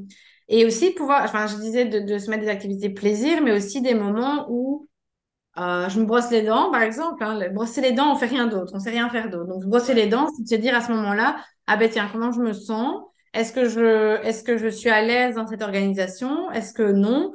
[0.49, 3.81] et aussi pouvoir, enfin, je disais de, de, se mettre des activités plaisir, mais aussi
[3.81, 4.89] des moments où
[5.59, 7.23] euh, je me brosse les dents, par exemple.
[7.23, 9.47] Hein, brosser les dents, on fait rien d'autre, on sait rien faire d'autre.
[9.47, 12.33] Donc, brosser les dents, c'est de se dire à ce moment-là, ah ben tiens, comment
[12.33, 13.03] je me sens?
[13.35, 16.51] Est-ce que je, est-ce que je suis à l'aise dans cette organisation?
[16.51, 17.33] Est-ce que non?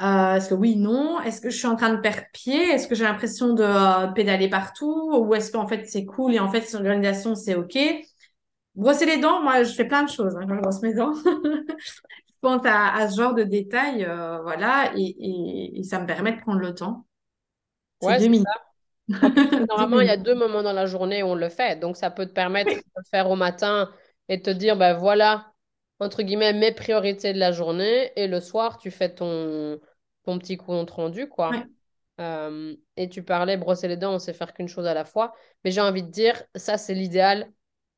[0.00, 1.20] Euh, est-ce que oui, non?
[1.20, 2.70] Est-ce que je suis en train de perdre pied?
[2.70, 5.10] Est-ce que j'ai l'impression de euh, pédaler partout?
[5.12, 7.76] Ou est-ce qu'en fait c'est cool et en fait cette organisation c'est OK?
[8.76, 11.14] Brosser les dents, moi je fais plein de choses hein, quand je brosse mes dents.
[12.38, 16.60] je pense à, ce genre de détails, euh, voilà, et, ça me permet de prendre
[16.60, 17.04] le temps.
[18.00, 18.46] C'est deux minutes.
[19.68, 21.80] normalement, il y a deux moments dans la journée où on le fait.
[21.80, 23.90] Donc, ça peut te permettre de le faire au matin
[24.28, 25.52] et te dire, ben voilà,
[25.98, 28.12] entre guillemets, mes priorités de la journée.
[28.16, 29.80] Et le soir, tu fais ton,
[30.24, 31.52] ton petit compte rendu, quoi.
[32.20, 35.34] Euh, et tu parlais, brosser les dents, on sait faire qu'une chose à la fois.
[35.64, 37.50] Mais j'ai envie de dire, ça, c'est l'idéal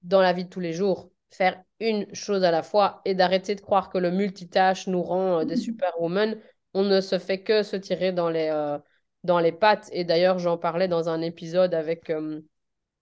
[0.03, 1.11] dans la vie de tous les jours.
[1.31, 5.41] Faire une chose à la fois et d'arrêter de croire que le multitâche nous rend
[5.41, 6.39] euh, des superwomen.
[6.75, 8.79] On ne se fait que se tirer dans les, euh,
[9.25, 9.89] dans les pattes.
[9.93, 12.13] Et d'ailleurs, j'en parlais dans un épisode avec,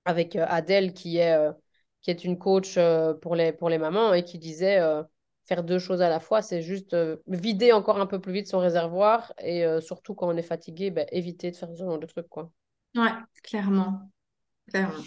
[0.04, 1.36] avec Adèle, qui est
[2.02, 5.02] qui est une coach euh, pour, les, pour les mamans et qui disait euh,
[5.48, 8.46] faire deux choses à la fois, c'est juste euh, vider encore un peu plus vite
[8.46, 12.06] son réservoir et surtout quand on est fatigué, ben, éviter de faire ce genre de
[12.06, 12.28] trucs.
[12.28, 12.50] Quoi.
[12.94, 13.10] Ouais,
[13.42, 14.10] clairement.
[14.68, 15.02] clairement.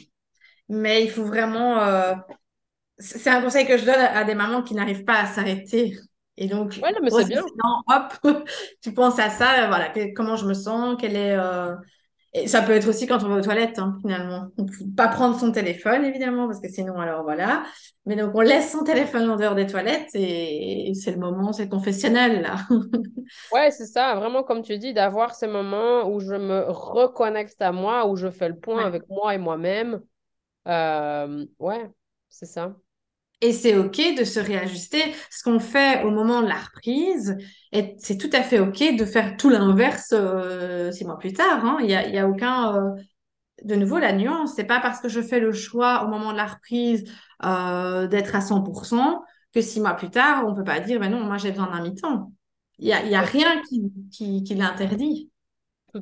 [0.68, 2.16] Mais il faut vraiment.
[2.98, 5.96] C'est un conseil que je donne à des mamans qui n'arrivent pas à s'arrêter.
[6.38, 7.44] Et donc, ouais, mais c'est bien.
[7.88, 8.14] hop,
[8.82, 11.38] tu penses à ça, voilà, comment je me sens, quelle est
[12.34, 14.48] Et ça peut être aussi quand on va aux toilettes, hein, finalement.
[14.58, 17.64] On peut pas prendre son téléphone, évidemment, parce que sinon, alors voilà.
[18.06, 21.68] Mais donc, on laisse son téléphone en dehors des toilettes et c'est le moment, c'est
[21.68, 22.56] confessionnel, là.
[23.54, 24.16] ouais, c'est ça.
[24.16, 28.32] Vraiment, comme tu dis, d'avoir ces moments où je me reconnecte à moi, où je
[28.32, 30.02] fais le point avec moi et moi-même.
[30.68, 31.90] Euh, ouais,
[32.30, 32.76] c'est ça.
[33.42, 35.02] Et c'est OK de se réajuster.
[35.32, 37.38] Ce qu'on fait au moment de la reprise,
[37.98, 41.66] c'est tout à fait OK de faire tout l'inverse euh, six mois plus tard.
[41.66, 41.78] Hein.
[41.82, 42.76] Il n'y a, y a, aucun...
[42.76, 43.02] Euh,
[43.64, 46.38] de nouveau, la nuance, c'est pas parce que je fais le choix au moment de
[46.38, 47.12] la reprise
[47.44, 49.20] euh, d'être à 100%
[49.54, 51.84] que six mois plus tard, on peut pas dire, ben non, moi j'ai besoin d'un
[51.84, 52.32] mi-temps.
[52.80, 55.30] Il n'y a, y a rien qui, qui, qui l'interdit.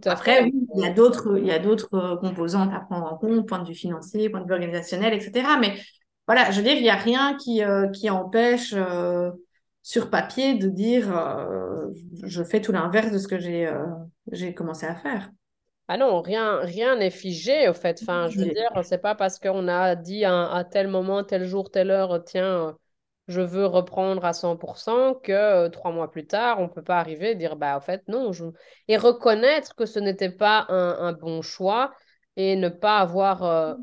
[0.05, 3.47] Après, oui, il y a d'autres, il y a d'autres composantes à prendre en compte,
[3.47, 5.47] point de vue financier, point de vue organisationnel, etc.
[5.59, 5.77] Mais
[6.30, 9.32] voilà, je veux dire, il n'y a rien qui, euh, qui empêche euh,
[9.82, 11.88] sur papier de dire euh,
[12.21, 13.67] je fais tout l'inverse de ce que j'ai
[14.32, 15.32] j'ai commencé à faire.
[15.88, 17.97] Ah non, rien rien n'est figé au fait.
[18.03, 21.71] Enfin, je veux dire, c'est pas parce qu'on a dit à, tel moment, tel jour,
[21.71, 22.77] telle heure, tiens,
[23.27, 27.36] je veux reprendre à 100% que trois mois plus tard, on peut pas arriver et
[27.36, 28.34] dire bah en fait non.
[28.34, 28.45] Je...
[28.88, 31.91] Et reconnaître que ce n'était pas un, un, bon choix
[32.36, 33.77] et ne pas avoir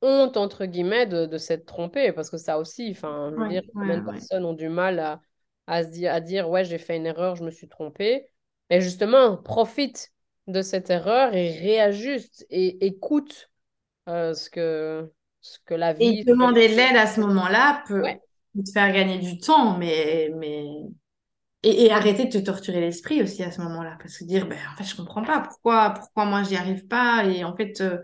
[0.00, 3.62] honte, entre guillemets, de, de s'être trompé, parce que ça aussi, enfin, je veux dire,
[3.72, 5.20] combien de personnes ont du mal à,
[5.66, 8.26] à, se dire, à dire, ouais, j'ai fait une erreur, je me suis trompé.
[8.70, 10.12] Et justement, profite
[10.46, 13.50] de cette erreur et réajuste et écoute
[14.08, 16.20] euh, ce, que, ce que la vie...
[16.20, 20.30] Et demander de l'aide à ce moment-là peut, te faire gagner du temps, mais...
[20.36, 20.64] mais...
[21.64, 24.58] Et, et arrêter de te torturer l'esprit aussi à ce moment-là, parce que dire, ben,
[24.72, 27.80] en fait, je comprends pas pourquoi, pourquoi moi, j'y arrive pas, et en fait...
[27.80, 27.98] Euh,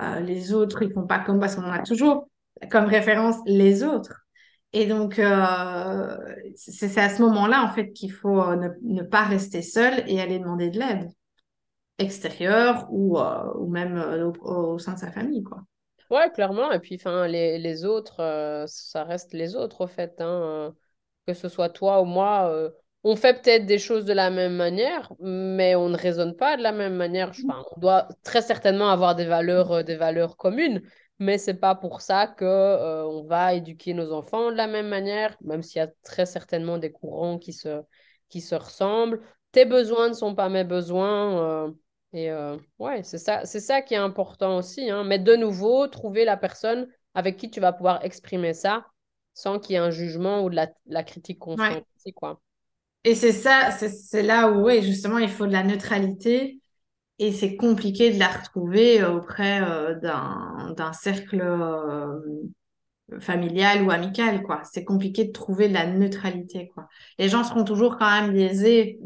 [0.00, 2.28] euh, les autres, ils font pas comme parce qu'on a toujours
[2.70, 4.26] comme référence les autres.
[4.72, 6.16] Et donc, euh,
[6.54, 10.38] c'est à ce moment-là, en fait, qu'il faut euh, ne, pas rester seul et aller
[10.38, 11.08] demander de l'aide
[11.98, 15.62] extérieure ou, ou même au, sein de sa famille, quoi.
[16.10, 16.70] Ouais, clairement.
[16.72, 20.20] Et puis, enfin, les, les autres, ça reste les autres, au fait.
[20.20, 20.74] Hein.
[21.26, 22.70] Que ce soit toi ou moi,
[23.08, 26.62] on fait peut-être des choses de la même manière, mais on ne raisonne pas de
[26.64, 27.30] la même manière.
[27.76, 30.82] on doit très certainement avoir des valeurs, euh, des valeurs communes,
[31.20, 34.88] mais c'est pas pour ça que euh, on va éduquer nos enfants de la même
[34.88, 37.80] manière, même s'il y a très certainement des courants qui se,
[38.28, 39.20] qui se ressemblent.
[39.52, 41.66] Tes besoins ne sont pas mes besoins.
[41.66, 41.70] Euh,
[42.12, 42.32] et
[42.78, 44.90] ouais, c'est ça, c'est ça qui est important aussi.
[44.90, 45.04] Hein.
[45.04, 48.86] Mais de nouveau, trouver la personne avec qui tu vas pouvoir exprimer ça
[49.34, 51.84] sans qu'il y ait un jugement ou de la, critique constante.
[52.14, 52.40] quoi.
[53.06, 56.60] Et c'est ça, c'est là où, oui, justement, il faut de la neutralité
[57.20, 59.94] et c'est compliqué de la retrouver auprès euh,
[60.74, 62.18] d'un cercle euh,
[63.20, 64.62] familial ou amical, quoi.
[64.64, 66.88] C'est compliqué de trouver de la neutralité, quoi.
[67.20, 68.98] Les gens seront toujours quand même biaisés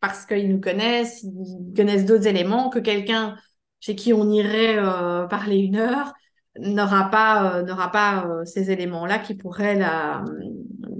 [0.00, 3.34] parce qu'ils nous connaissent, ils connaissent d'autres éléments que quelqu'un
[3.80, 6.12] chez qui on irait euh, parler une heure
[6.58, 9.78] n'aura pas, n'aura pas ces éléments-là qui pourraient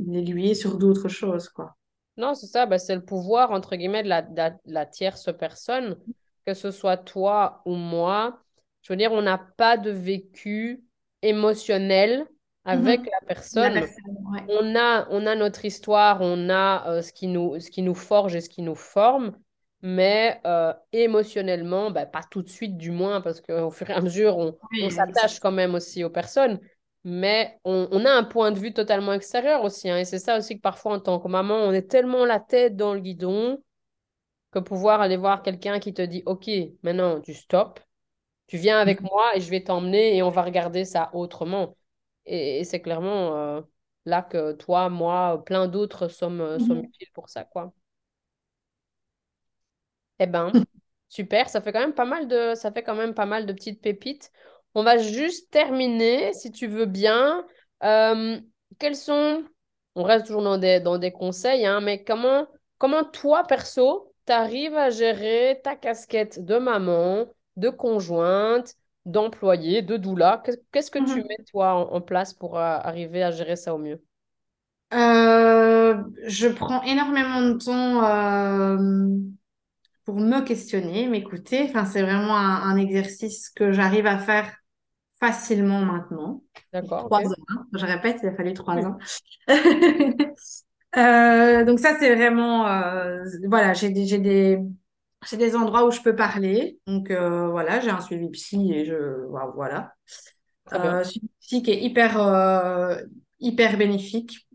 [0.06, 1.77] l'aiguiller sur d'autres choses, quoi.
[2.18, 5.96] Non, c'est ça, ben, c'est le pouvoir, entre guillemets, de la, tierce personne,
[6.44, 8.40] que ce soit toi ou moi.
[8.82, 10.82] Je veux dire, on n'a pas de vécu
[11.22, 12.26] émotionnel
[12.64, 13.06] avec mhm.
[13.06, 13.86] la personne.
[14.48, 17.94] on, a, on a notre histoire, on a euh, ce, qui nous, ce qui nous
[17.94, 19.38] forge et ce qui nous forme,
[19.80, 24.00] mais euh, émotionnellement, ben, pas tout de suite du moins, parce qu'au fur et à
[24.00, 26.58] mesure, on, on s'attache quand même aussi aux personnes
[27.04, 29.88] mais on, a un point de vue totalement extérieur aussi.
[29.88, 32.40] Hein, et c'est ça aussi que parfois, en tant que maman, on est tellement la
[32.40, 33.62] tête dans le guidon
[34.50, 36.48] que pouvoir aller voir quelqu'un qui te dit Ok,
[36.82, 37.82] maintenant tu stops,
[38.46, 39.08] tu viens avec mhm.
[39.10, 41.76] moi et je vais t'emmener et on va regarder ça autrement.
[42.26, 43.62] Et, c'est clairement euh,
[44.04, 46.84] là que toi, moi, plein d'autres sommes, euh, sommes mhm.
[46.84, 47.44] utiles pour ça.
[47.44, 47.72] quoi.
[50.18, 50.52] Eh ben,
[51.08, 53.52] super, ça fait quand même pas mal de, ça fait quand même pas mal de
[53.52, 54.32] petites pépites.
[54.78, 57.44] On va juste terminer, si tu veux bien.
[57.82, 58.38] Euh,
[58.78, 59.42] quels sont,
[59.96, 62.46] on reste toujours dans des, dans des conseils, hein, mais comment,
[62.78, 67.26] comment toi, perso, tu arrives à gérer ta casquette de maman,
[67.56, 68.74] de conjointe,
[69.04, 70.44] d'employé, de doula?
[70.70, 71.26] Qu'est-ce que tu mhm.
[71.26, 74.00] mets, toi, en, place pour euh, arriver à gérer ça au mieux?
[74.94, 79.18] Euh, Je prends énormément de temps
[80.04, 81.64] pour me questionner, m'écouter.
[81.68, 84.57] Enfin, c'est vraiment un, exercice que j'arrive à faire
[85.20, 86.42] facilement maintenant.
[86.72, 87.06] D'accord.
[87.06, 87.44] Trois ans.
[87.48, 87.66] Hein.
[87.72, 88.98] Je répète, il a fallu trois ans.
[90.96, 92.66] Euh, donc ça, c'est vraiment...
[92.66, 94.58] Euh, voilà, j'ai des, j'ai des,
[95.28, 96.78] j'ai des endroits où je peux parler.
[96.86, 99.26] Donc euh, voilà, j'ai un suivi psy et je...
[99.54, 99.92] Voilà.
[100.70, 102.98] Un suivi psy qui est hyper,
[103.38, 104.48] hyper bénéfique.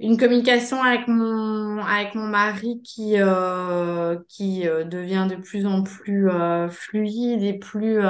[0.00, 5.82] Une communication avec mon, avec mon mari qui, euh, qui euh, devient de plus en
[5.82, 8.00] plus euh, fluide et plus...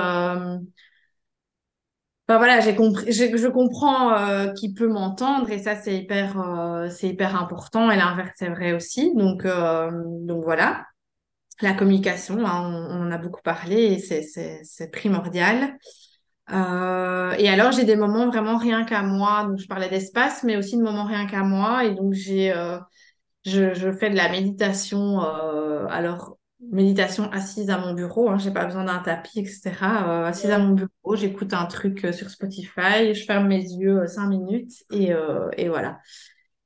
[2.28, 7.90] Voilà, j'ai compris, je, comprends qu'il peut m'entendre et ça, c'est hyper, c'est hyper important.
[7.90, 9.12] Et l'inverse, c'est vrai aussi.
[9.16, 10.86] Donc, donc voilà,
[11.60, 15.76] la communication, hein, on, a beaucoup parlé et c'est primordial.
[16.52, 19.44] Euh, et alors, j'ai des moments vraiment rien qu'à moi.
[19.44, 21.84] Donc, je parlais d'espace, mais aussi de moments rien qu'à moi.
[21.84, 22.78] Et donc, j'ai, euh,
[23.44, 25.22] je, fais de la méditation.
[25.22, 26.38] Euh, alors,
[26.72, 28.30] méditation assise à mon bureau.
[28.30, 29.70] Hein, j'ai pas besoin d'un tapis, etc.
[30.26, 33.14] Assise à mon bureau, j'écoute un truc sur Spotify.
[33.14, 35.98] Je ferme mes yeux cinq minutes et, voilà.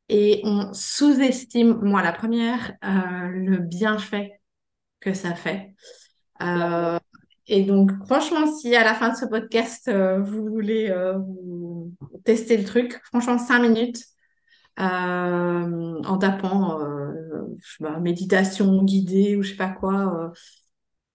[0.08, 4.40] Et on sous-estime, moi, la première, le bienfait
[5.00, 5.74] que ça fait.
[7.46, 11.18] Et donc, franchement, si à la fin de ce podcast, euh, vous voulez euh,
[12.24, 14.02] tester le truc, franchement, cinq minutes
[14.80, 16.80] euh, en tapant
[17.58, 20.32] je sais pas, méditation guidée ou je sais pas quoi.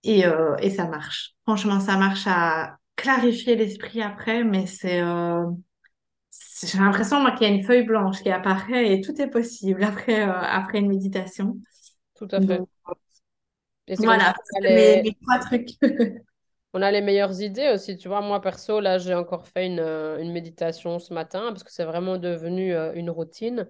[0.03, 0.23] et,
[0.61, 1.36] et ça marche.
[1.43, 5.01] Franchement, ça marche à clarifier l'esprit après, mais c'est.
[5.01, 9.84] j'ai l'impression moi qu'il y a une feuille blanche qui apparaît et tout est possible
[9.84, 11.57] après, après une méditation.
[12.15, 12.59] Tout à fait.
[13.98, 15.02] Voilà, les...
[15.02, 15.70] mes, trois trucs.
[16.74, 17.98] on a les meilleures idées aussi.
[17.98, 21.64] Tu vois, moi, perso, là, j'ai encore fait une, euh, une, méditation ce matin parce
[21.64, 23.68] que c'est vraiment devenu euh, une routine.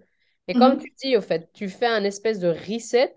[0.48, 0.80] Et comme mhm.
[0.80, 3.14] tu dis, au fait, tu fais un espèce de reset.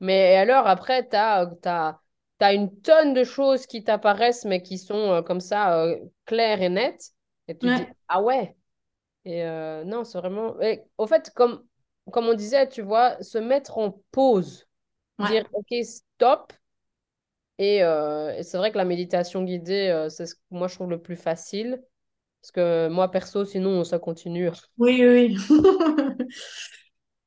[0.00, 2.00] Mais alors, après, tu as, as,
[2.40, 5.86] as, une tonne de choses qui t'apparaissent, mais qui sont euh, comme ça,
[6.26, 7.12] claires et nettes.
[7.46, 8.54] Et tu dis, ah ouais.
[9.24, 9.44] Et
[9.84, 10.60] non, c'est vraiment.
[10.60, 11.64] Et, au fait, comme,
[12.10, 14.67] comme on disait, tu vois, se mettre en pause
[15.26, 16.52] dire ok stop.
[17.60, 20.90] Euh, et, c'est vrai que la méditation guidée euh, c'est ce que moi je trouve
[20.90, 21.82] le plus facile.
[22.40, 24.50] Parce que moi perso sinon ça continue.
[24.78, 25.36] Oui oui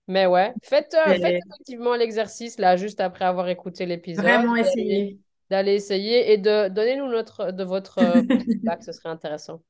[0.08, 0.54] mais ouais.
[0.64, 4.24] Faites, euh, faites effectivement l'exercice là juste après avoir écouté l'épisode.
[4.24, 5.20] Vraiment essayer.
[5.50, 8.00] D'aller essayer et de donner nous notre de votre
[8.46, 9.62] feedback ce serait intéressant.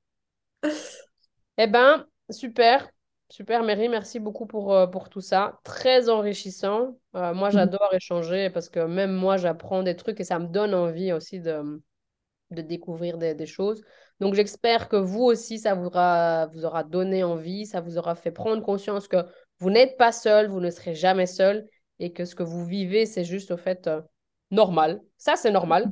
[1.58, 2.88] Eh ben super
[3.32, 5.62] Super, Mary, merci beaucoup pour, euh, pour tout ça.
[5.64, 6.98] Très enrichissant.
[7.16, 7.54] Euh, moi, mhm.
[7.54, 11.40] j'adore échanger parce que même moi, j'apprends des trucs et ça me donne envie aussi
[11.40, 11.82] de,
[12.50, 13.84] de découvrir des, des choses.
[14.20, 18.16] Donc, j'espère que vous aussi, ça vous aura, vous aura donné envie, ça vous aura
[18.16, 19.26] fait prendre conscience que
[19.60, 21.66] vous n'êtes pas seul, vous ne serez jamais seul
[22.00, 24.02] et que ce que vous vivez, c'est juste au fait euh,
[24.50, 25.00] normal.
[25.18, 25.90] Ça, c'est normal.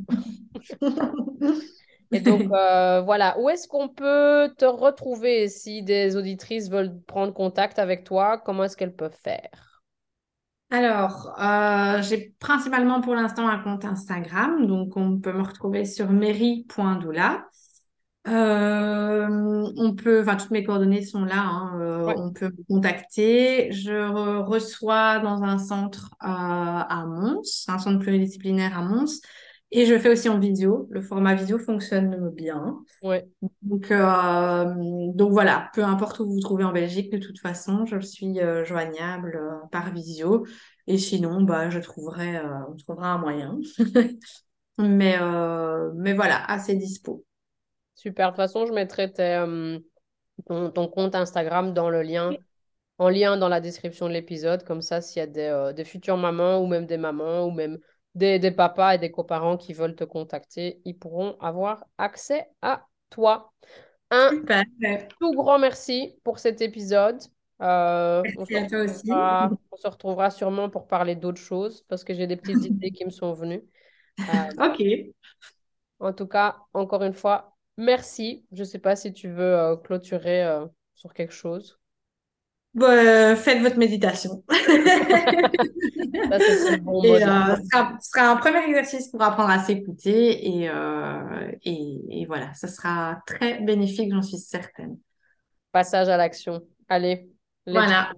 [2.11, 7.33] Et donc, euh, voilà, où est-ce qu'on peut te retrouver si des auditrices veulent prendre
[7.33, 8.37] contact avec toi?
[8.37, 9.81] Comment est-ce qu'elles peuvent faire?
[10.71, 16.09] Alors, euh, j'ai principalement pour l'instant un compte Instagram, donc on peut me retrouver sur
[16.11, 17.47] mairie.doula.
[18.27, 23.71] Euh, on peut, enfin, toutes mes coordonnées sont là, hein, on peut me contacter.
[23.71, 29.21] Je reçois dans un centre à Mons, un centre pluridisciplinaire à Mons.
[29.71, 30.87] Et je fais aussi en vidéo.
[30.89, 32.79] Le format vidéo fonctionne bien.
[33.03, 33.27] Ouais.
[33.61, 34.65] Donc, euh,
[35.13, 38.39] donc voilà, peu importe où vous vous trouvez en Belgique, de toute façon, je suis
[38.39, 40.47] euh, joignable euh, par visio.
[40.87, 43.59] Et sinon, bah, je trouverai, on trouvera un moyen.
[44.79, 45.19] mais,
[45.95, 47.23] mais voilà, assez dispo.
[47.93, 48.27] Super.
[48.27, 52.31] De toute façon, je mettrai ton, ton, compte Instagram dans le lien,
[52.97, 54.63] en lien dans la description de l'épisode.
[54.63, 57.77] Comme ça, s'il y a des, des futures mamans ou même des mamans ou même
[58.19, 63.51] des, papas et des coparents qui veulent te contacter, ils pourront avoir accès à toi.
[64.11, 64.43] Un
[65.19, 67.21] tout grand merci pour cet épisode.
[67.61, 69.11] Euh, on, se aussi.
[69.11, 73.05] on se retrouvera sûrement pour parler d'autres choses parce que j'ai des petites idées qui
[73.05, 73.63] me sont venues.
[74.19, 74.83] Euh, ok.
[75.99, 78.45] En tout cas, encore une fois, merci.
[78.51, 80.45] Je ne sais pas si tu veux euh, clôturer
[80.95, 81.78] sur quelque chose.
[82.75, 84.43] Bah, faites votre méditation.
[84.49, 84.57] ça,
[86.81, 92.21] bon et, euh, ce, sera, un premier exercice pour apprendre à s'écouter et, euh, et,
[92.21, 94.97] et, voilà, ça sera très bénéfique, j'en suis certaine.
[95.71, 96.61] Passage à l'action.
[96.87, 97.27] Allez.
[97.65, 98.11] Voilà.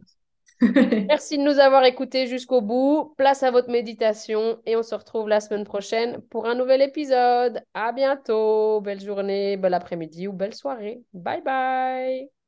[1.07, 3.13] Merci de nous avoir écoutés jusqu'au bout.
[3.17, 7.63] Place à votre méditation et on se retrouve la semaine prochaine pour un nouvel épisode.
[7.73, 8.81] À bientôt.
[8.81, 11.01] Belle journée, bel après-midi ou belle soirée.
[11.13, 12.40] Bye bye.